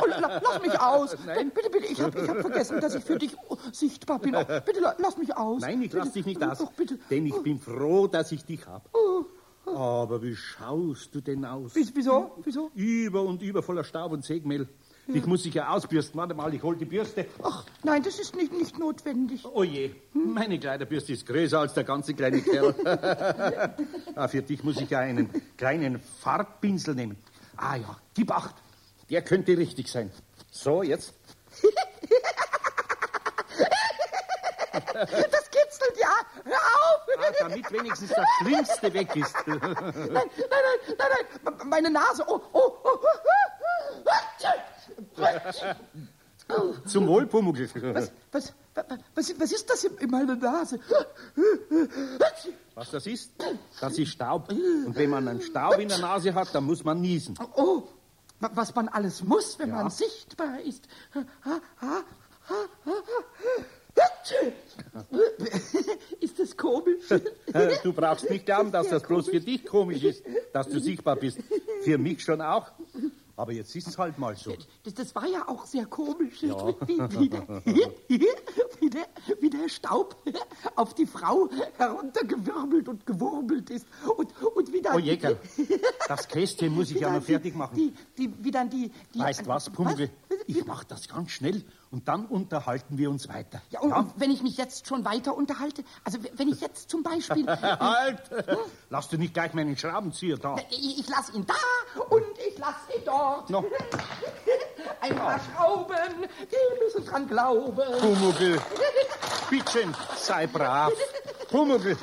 Oh, 0.01 0.05
la, 0.07 0.41
lass 0.43 0.61
mich 0.61 0.79
aus. 0.79 1.15
Denn, 1.25 1.49
bitte, 1.51 1.69
bitte, 1.69 1.85
ich 1.85 2.01
habe 2.01 2.19
ich 2.21 2.27
hab 2.27 2.41
vergessen, 2.41 2.81
dass 2.81 2.95
ich 2.95 3.03
für 3.03 3.17
dich 3.17 3.35
oh, 3.47 3.57
sichtbar 3.71 4.19
bin. 4.19 4.35
Oh, 4.35 4.43
bitte, 4.43 4.79
la, 4.81 4.95
lass 4.97 5.17
mich 5.17 5.35
aus. 5.35 5.61
Nein, 5.61 5.81
ich 5.81 5.93
lass 5.93 6.11
bitte. 6.11 6.19
dich 6.19 6.25
nicht 6.25 6.43
aus. 6.43 6.57
Doch, 6.57 6.71
bitte. 6.73 6.99
Denn 7.09 7.25
ich 7.25 7.37
bin 7.41 7.59
froh, 7.59 8.07
dass 8.07 8.31
ich 8.31 8.43
dich 8.43 8.65
hab. 8.65 8.89
Aber 9.65 10.21
wie 10.21 10.35
schaust 10.35 11.15
du 11.15 11.21
denn 11.21 11.45
aus? 11.45 11.75
Wie- 11.75 11.89
Wieso? 11.93 12.31
Wieso? 12.43 12.69
Über 12.75 13.21
und 13.23 13.41
über 13.41 13.63
voller 13.63 13.83
Staub 13.83 14.11
und 14.11 14.25
Segmehl. 14.25 14.67
Dich 15.07 15.25
muss 15.27 15.45
ich 15.45 15.53
ja 15.53 15.69
ausbürsten. 15.69 16.19
Warte 16.19 16.33
mal, 16.33 16.53
ich 16.53 16.63
hol 16.63 16.75
die 16.75 16.85
Bürste. 16.85 17.27
Ach, 17.43 17.63
nein, 17.83 18.01
das 18.01 18.19
ist 18.19 18.35
nicht, 18.35 18.51
nicht 18.51 18.79
notwendig. 18.79 19.45
Oh 19.45 19.63
je, 19.63 19.91
meine 20.13 20.59
Kleiderbürste 20.59 21.13
ist 21.13 21.27
größer 21.27 21.59
als 21.59 21.73
der 21.73 21.83
ganze 21.83 22.15
kleine 22.15 22.41
Kerl. 22.41 22.73
ah, 24.15 24.27
für 24.27 24.41
dich 24.41 24.63
muss 24.63 24.81
ich 24.81 24.89
ja 24.89 24.99
einen 24.99 25.29
kleinen 25.57 25.99
Farbpinsel 25.99 26.95
nehmen. 26.95 27.17
Ah 27.55 27.75
ja, 27.75 27.97
gib 28.15 28.31
acht. 28.31 28.55
Der 29.09 29.21
könnte 29.21 29.55
richtig 29.57 29.91
sein. 29.91 30.11
So, 30.49 30.81
jetzt. 30.81 31.13
Das 34.95 35.49
kitzelt 35.51 35.97
ja. 35.99 36.09
Hör 36.43 36.53
auf. 36.53 37.01
Ah, 37.17 37.33
damit 37.39 37.71
wenigstens 37.71 38.11
das 38.11 38.25
Schlimmste 38.39 38.93
weg 38.93 39.15
ist. 39.15 39.35
Nein, 39.45 39.59
nein, 39.61 39.81
nein, 40.09 40.27
nein, 40.97 41.07
nein. 41.43 41.67
Meine 41.67 41.89
Nase. 41.89 42.23
Oh, 42.27 42.41
oh, 42.53 42.77
oh. 42.83 42.99
Zum 46.85 47.07
Wohl, 47.07 47.25
Pumuckl. 47.25 47.67
Was, 47.95 48.11
was, 48.31 48.53
was, 49.15 49.39
was 49.39 49.51
ist 49.51 49.69
das 49.69 49.83
in 49.85 49.97
in 49.97 50.09
meiner 50.11 50.35
Nase? 50.35 50.79
Was 52.75 52.91
das 52.91 53.07
ist? 53.07 53.31
Das 53.81 53.97
ist 53.97 54.09
Staub. 54.09 54.49
Und 54.51 54.95
wenn 54.95 55.09
man 55.09 55.27
einen 55.27 55.41
Staub 55.41 55.79
in 55.79 55.87
der 55.87 55.97
Nase 55.97 56.33
hat, 56.35 56.53
dann 56.53 56.65
muss 56.65 56.83
man 56.83 57.01
niesen. 57.01 57.35
Oh, 57.55 57.83
wa- 58.39 58.51
was 58.53 58.75
man 58.75 58.87
alles 58.89 59.23
muss, 59.23 59.57
wenn 59.57 59.71
man 59.71 59.89
sichtbar 59.89 60.59
ist. 60.61 60.87
Ist 66.19 66.39
das 66.39 66.55
komisch? 66.57 67.03
Du 67.83 67.93
brauchst 67.93 68.29
nicht 68.29 68.45
glauben, 68.45 68.71
dass 68.71 68.89
das 68.89 69.03
bloß 69.03 69.29
für 69.29 69.39
dich 69.39 69.65
komisch 69.65 70.03
ist, 70.03 70.23
dass 70.53 70.67
du 70.67 70.79
sichtbar 70.79 71.15
bist. 71.15 71.39
Für 71.83 71.97
mich 71.97 72.23
schon 72.23 72.41
auch. 72.41 72.71
Aber 73.37 73.51
jetzt 73.51 73.75
ist 73.75 73.87
es 73.87 73.97
halt 73.97 74.17
mal 74.17 74.35
so. 74.35 74.55
Das, 74.83 74.93
das 74.93 75.13
war 75.13 75.27
ja 75.27 75.47
auch 75.47 75.65
sehr 75.65 75.85
komisch, 75.85 76.41
wie, 76.41 76.49
wie, 76.49 77.29
der, 77.29 77.61
wie, 78.79 78.89
der, 78.89 79.07
wie 79.41 79.49
der 79.49 79.67
Staub 79.67 80.15
auf 80.75 80.93
die 80.93 81.05
Frau 81.05 81.49
heruntergewirbelt 81.77 82.87
und 82.87 83.05
gewurbelt 83.05 83.69
ist. 83.69 83.85
Und, 84.15 84.31
und 84.41 84.71
wie 84.71 84.81
dann... 84.81 84.95
Oh 84.95 84.99
Jägerl, 84.99 85.37
das 86.07 86.27
Kästchen 86.27 86.73
muss 86.73 86.91
ich 86.91 86.99
ja 87.01 87.11
noch 87.11 87.23
fertig 87.23 87.55
machen. 87.55 87.75
Die, 87.75 87.93
die, 88.17 88.33
wie 88.43 88.51
dann 88.51 88.69
die... 88.69 88.91
die 89.13 89.19
Weißt 89.19 89.45
was, 89.47 89.69
Pumuckl? 89.69 90.03
Was? 90.03 90.09
Ich 90.47 90.65
mach 90.65 90.83
das 90.83 91.07
ganz 91.07 91.31
schnell 91.31 91.63
und 91.91 92.07
dann 92.07 92.25
unterhalten 92.25 92.97
wir 92.97 93.09
uns 93.09 93.27
weiter. 93.29 93.61
Ja, 93.71 93.79
und, 93.79 93.91
und 93.93 94.13
wenn 94.17 94.29
ich 94.31 94.43
mich 94.43 94.57
jetzt 94.57 94.87
schon 94.87 95.03
weiter 95.05 95.35
unterhalte, 95.35 95.83
also 96.03 96.19
wenn 96.33 96.49
ich 96.49 96.61
jetzt 96.61 96.89
zum 96.89 97.01
Beispiel... 97.03 97.47
Halt! 97.47 98.21
Lass 98.89 99.09
du 99.09 99.17
nicht 99.17 99.33
gleich 99.33 99.53
meinen 99.53 99.75
Schraubenzieher 99.77 100.37
da. 100.37 100.55
Ich, 100.69 100.99
ich 100.99 101.07
lass 101.09 101.33
ihn 101.33 101.45
da 101.45 102.03
und 102.09 102.23
ich 102.47 102.57
lass 102.59 102.75
ihn 102.95 103.01
dort. 103.05 103.49
No. 103.49 103.65
Ein 105.01 105.15
paar 105.15 105.39
Schrauben, 105.39 105.95
die 106.51 106.83
müssen 106.83 107.05
dran 107.05 107.27
glauben. 107.27 107.99
Pumuckl, 107.99 108.59
bitte, 109.49 109.87
sei 110.17 110.47
brav. 110.47 110.91
Pumuckl, 111.49 111.97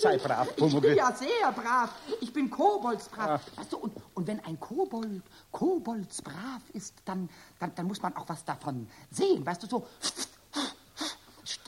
sei 0.00 0.18
brav, 0.18 0.48
Ich 0.48 0.56
bin 0.56 0.68
Pumuckl. 0.68 0.96
ja 0.96 1.12
sehr 1.12 1.52
brav. 1.52 1.90
Ich 2.20 2.32
bin 2.32 2.50
koboldsbrav. 2.50 3.40
Weißt 3.56 3.72
du, 3.72 3.78
und, 3.78 3.92
und 4.14 4.26
wenn 4.26 4.44
ein 4.44 4.58
Kobold 4.60 5.22
koboldsbrav 5.52 6.62
ist, 6.72 6.94
dann, 7.04 7.28
dann, 7.58 7.74
dann 7.74 7.86
muss 7.86 8.00
man 8.02 8.16
auch 8.16 8.28
was 8.28 8.44
davon 8.44 8.88
sehen. 9.10 9.44
Weißt 9.44 9.62
du, 9.62 9.66
so 9.66 9.86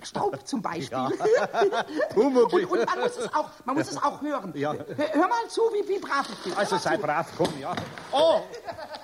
Staub 0.02 0.46
zum 0.46 0.62
Beispiel. 0.62 0.98
Pumuckl. 2.14 2.64
Und, 2.64 2.78
und 2.78 2.87
man 2.87 3.00
muss 3.00 3.16
es 3.16 3.35
auch, 3.35 3.50
man 3.64 3.76
muss 3.76 3.88
es 3.88 4.02
auch 4.02 4.22
hören. 4.22 4.52
Ja. 4.56 4.72
Hör, 4.72 5.28
mal 5.28 5.48
zu, 5.48 5.62
wie, 5.72 5.87
wie 5.88 5.98
brav 5.98 6.26
ich 6.30 6.38
bin. 6.38 6.52
Hör 6.52 6.59
Also 6.61 6.78
sei 6.78 6.96
zu. 6.96 7.02
brav, 7.02 7.26
komm, 7.37 7.59
ja. 7.59 7.74
Oh, 8.12 8.40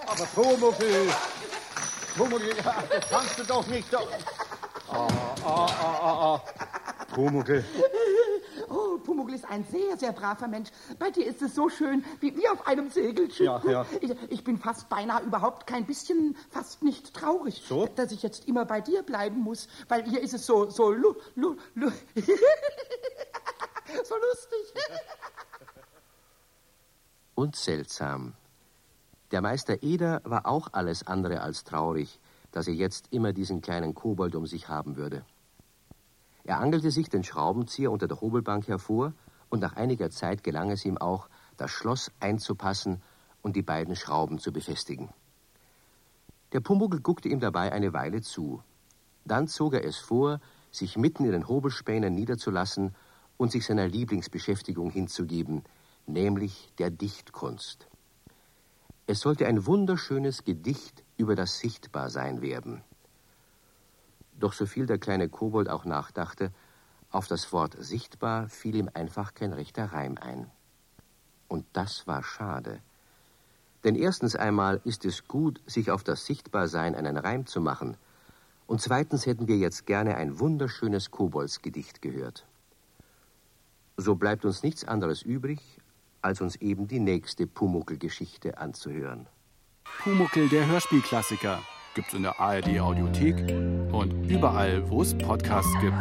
aber 0.07 0.25
Pumuckl, 0.27 1.09
Pumuckl, 2.17 2.57
ja, 2.57 2.75
das 2.89 3.09
kannst 3.11 3.39
du 3.39 3.45
doch 3.45 3.67
nicht. 3.67 3.93
Doch. 3.93 4.09
Ah, 4.89 5.09
ah, 5.45 5.67
ah, 5.67 5.99
ah, 6.03 6.35
ah. 6.35 6.41
Pumuckl, 7.15 7.65
Oh, 7.79 7.83
Pumuckl 9.03 9.35
ist 9.35 9.45
ein 9.45 9.65
sehr, 9.65 9.97
sehr 9.99 10.13
braver 10.13 10.49
Mensch. 10.49 10.71
Bei 10.99 11.11
dir 11.11 11.27
ist 11.27 11.43
es 11.43 11.55
so 11.55 11.69
schön, 11.69 12.05
wie, 12.21 12.37
wie 12.37 12.49
auf 12.49 12.67
einem 12.67 12.91
Segelschiff. 12.91 13.47
Ja, 13.47 13.63
ja. 13.65 13.87
Ich, 14.01 14.11
ich 14.31 14.45
bin 14.45 14.59
fast 14.59 14.89
beinahe 14.89 15.23
überhaupt 15.23 15.67
kein 15.67 15.87
bisschen, 15.87 16.37
fast 16.51 16.83
nicht 16.83 17.15
traurig, 17.15 17.63
So? 17.67 17.87
dass 17.95 18.13
ich 18.13 18.23
jetzt 18.23 18.49
immer 18.49 18.65
bei 18.65 18.81
dir 18.81 19.03
bleiben 19.03 19.41
muss, 19.41 19.69
weil 19.89 20.05
hier 20.05 20.21
ist 20.21 20.35
es 20.35 20.47
so, 20.47 20.71
so, 20.71 20.91
lu, 20.91 21.15
lu, 21.35 21.57
lu, 21.75 21.91
so 24.05 24.15
lustig. 24.15 24.75
Und 27.35 27.57
seltsam. 27.57 28.35
Der 29.31 29.41
Meister 29.41 29.83
Eder 29.83 30.21
war 30.25 30.47
auch 30.47 30.69
alles 30.73 31.07
andere 31.07 31.41
als 31.41 31.65
traurig, 31.65 32.21
dass 32.53 32.69
er 32.69 32.75
jetzt 32.75 33.07
immer 33.11 33.33
diesen 33.33 33.63
kleinen 33.63 33.95
Kobold 33.95 34.35
um 34.35 34.47
sich 34.47 34.69
haben 34.69 34.97
würde. 34.97 35.25
Er 36.45 36.59
angelte 36.59 36.91
sich 36.91 37.09
den 37.09 37.25
Schraubenzieher 37.25 37.91
unter 37.91 38.09
der 38.09 38.21
Hobelbank 38.21 38.69
hervor, 38.69 39.13
und 39.49 39.61
nach 39.61 39.77
einiger 39.77 40.11
Zeit 40.11 40.43
gelang 40.43 40.71
es 40.71 40.85
ihm 40.87 40.97
auch, 40.97 41.29
das 41.59 41.71
Schloss 41.71 42.11
einzupassen 42.21 43.03
und 43.43 43.55
die 43.55 43.63
beiden 43.63 43.97
Schrauben 43.97 44.39
zu 44.39 44.51
befestigen. 44.51 45.11
Der 46.53 46.61
Pumuckl 46.61 47.01
guckte 47.01 47.29
ihm 47.29 47.39
dabei 47.41 47.71
eine 47.71 47.93
Weile 47.93 48.23
zu. 48.23 48.63
Dann 49.25 49.49
zog 49.49 49.75
er 49.75 49.85
es 49.85 49.99
vor, 49.99 50.41
sich 50.71 50.97
mitten 50.97 51.25
in 51.25 51.33
den 51.33 51.49
Hobelspänen 51.49 52.15
niederzulassen 52.15 52.95
und 53.37 53.53
sich 53.53 53.67
seiner 53.67 53.87
Lieblingsbeschäftigung 53.87 54.91
hinzugeben, 54.91 55.65
nämlich 56.07 56.73
der 56.79 56.91
Dichtkunst. 56.91 57.89
Es 59.07 59.21
sollte 59.21 59.47
ein 59.47 59.67
wunderschönes 59.67 60.45
Gedicht 60.45 61.05
über 61.17 61.35
das 61.35 61.59
Sichtbarsein 61.59 62.41
werden. 62.41 62.83
Doch 64.43 64.53
so 64.53 64.67
viel 64.67 64.87
der 64.87 64.99
kleine 64.99 65.29
Kobold 65.29 65.69
auch 65.69 65.85
nachdachte, 65.85 66.51
auf 67.11 67.29
das 67.29 67.53
Wort 67.53 67.77
sichtbar 67.79 68.49
fiel 68.49 68.75
ihm 68.75 68.91
einfach 68.93 69.35
kein 69.35 69.53
rechter 69.53 69.93
Reim 69.93 70.19
ein. 70.21 70.51
Und 71.47 71.65
das 71.75 72.09
war 72.09 72.25
schade. 72.25 72.81
Denn 73.85 73.95
erstens 73.95 74.35
einmal 74.35 74.81
ist 74.83 75.05
es 75.05 75.29
gut, 75.29 75.61
sich 75.67 75.93
auf 75.93 76.03
das 76.03 76.27
Sichtbarsein 76.27 76.97
einen 76.97 77.17
Reim 77.17 77.47
zu 77.47 77.61
machen, 77.61 77.97
und 78.67 78.81
zweitens 78.81 79.27
hätten 79.27 79.47
wir 79.47 79.59
jetzt 79.59 79.87
gerne 79.87 80.17
ein 80.17 80.41
wunderschönes 80.41 81.13
Koboldsgedicht 81.13 82.03
gehört. 82.03 82.45
So 83.97 84.17
bleibt 84.17 84.45
uns 84.45 84.65
nichts 84.65 84.85
anderes 84.85 85.23
übrig, 85.23 85.61
als 86.21 86.41
uns 86.41 86.57
eben 86.57 86.89
die 86.89 87.01
nächste 87.01 87.47
Pumuckl-Geschichte 87.47 88.59
anzuhören. 88.59 89.29
Pumuckel, 90.03 90.49
der 90.49 90.67
Hörspielklassiker. 90.67 91.63
Gibt's 91.95 92.15
in 92.15 92.23
der 92.23 92.39
ARD 92.41 92.81
Audiothek 92.81 93.37
und 93.93 94.13
überall, 94.29 94.89
wo 94.91 95.03
es 95.03 95.17
Podcasts 95.17 95.73
gibt. 95.81 95.95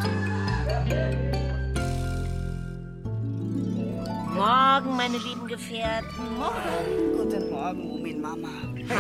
Morgen, 4.34 4.96
meine 4.96 5.18
lieben 5.18 5.48
Gefährten. 5.48 6.38
Morgen. 6.38 7.18
Guten 7.18 7.52
Morgen, 7.52 7.88
Mumin 7.88 8.22
Mama. 8.22 8.48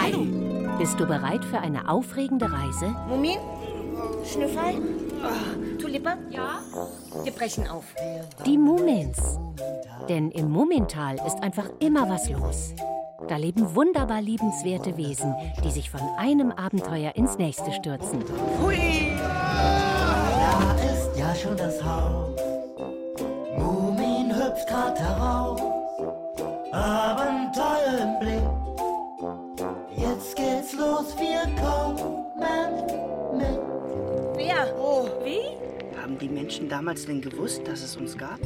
Hi. 0.02 0.12
Bist 0.78 1.00
du 1.00 1.06
bereit 1.06 1.44
für 1.46 1.60
eine 1.60 1.90
aufregende 1.90 2.52
Reise? 2.52 2.94
Mumin? 3.08 3.40
Schnüffel? 4.26 4.82
Oh, 5.24 5.82
Tulipa? 5.82 6.18
Ja? 6.30 6.60
Wir 7.24 7.32
brechen 7.32 7.68
auf. 7.68 7.86
Die 8.46 8.58
Mumins. 8.58 9.40
Denn 10.10 10.32
im 10.32 10.50
Mumintal 10.52 11.16
ist 11.26 11.42
einfach 11.42 11.70
immer 11.80 12.10
was 12.10 12.30
los. 12.30 12.74
Da 13.28 13.38
leben 13.38 13.76
wunderbar 13.76 14.22
liebenswerte 14.22 14.98
Wesen, 14.98 15.34
die 15.64 15.72
sich 15.72 15.90
von 15.90 16.02
einem 16.18 16.52
Abenteuer 16.52 17.16
ins 17.16 17.38
nächste 17.38 17.72
stürzen. 17.72 18.24
Hui! 18.62 19.12
Da 19.18 20.76
ist 20.84 21.18
ja 21.18 21.34
schon 21.36 21.56
das 21.58 21.84
Haus. 21.84 22.36
Mumin 23.58 24.36
hüpft 24.36 24.68
grad 24.68 25.00
heraus. 25.00 25.62
Abenteuer 26.72 28.00
im 28.02 28.20
Blick. 28.20 28.62
Jetzt 29.96 30.36
geht's 30.36 30.74
los, 30.74 31.16
wir 31.18 31.42
kommen 31.62 32.26
mit. 32.38 33.60
Wer? 34.36 34.76
Oh. 34.80 35.08
Wie? 35.24 35.58
Haben 36.02 36.18
die 36.18 36.30
Menschen 36.30 36.68
damals 36.68 37.06
denn 37.06 37.22
gewusst, 37.22 37.62
dass 37.68 37.82
es 37.82 37.96
uns 37.96 38.18
gab? 38.18 38.40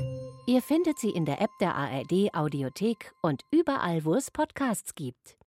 Ihr 0.47 0.61
findet 0.61 0.99
sie 0.99 1.09
in 1.09 1.25
der 1.25 1.41
App 1.41 1.49
der 1.59 1.73
ARD 1.73 2.35
Audiothek 2.35 3.15
und 3.23 3.43
überall, 3.49 4.05
wo 4.05 4.13
es 4.13 4.29
Podcasts 4.29 4.93
gibt. 4.93 5.37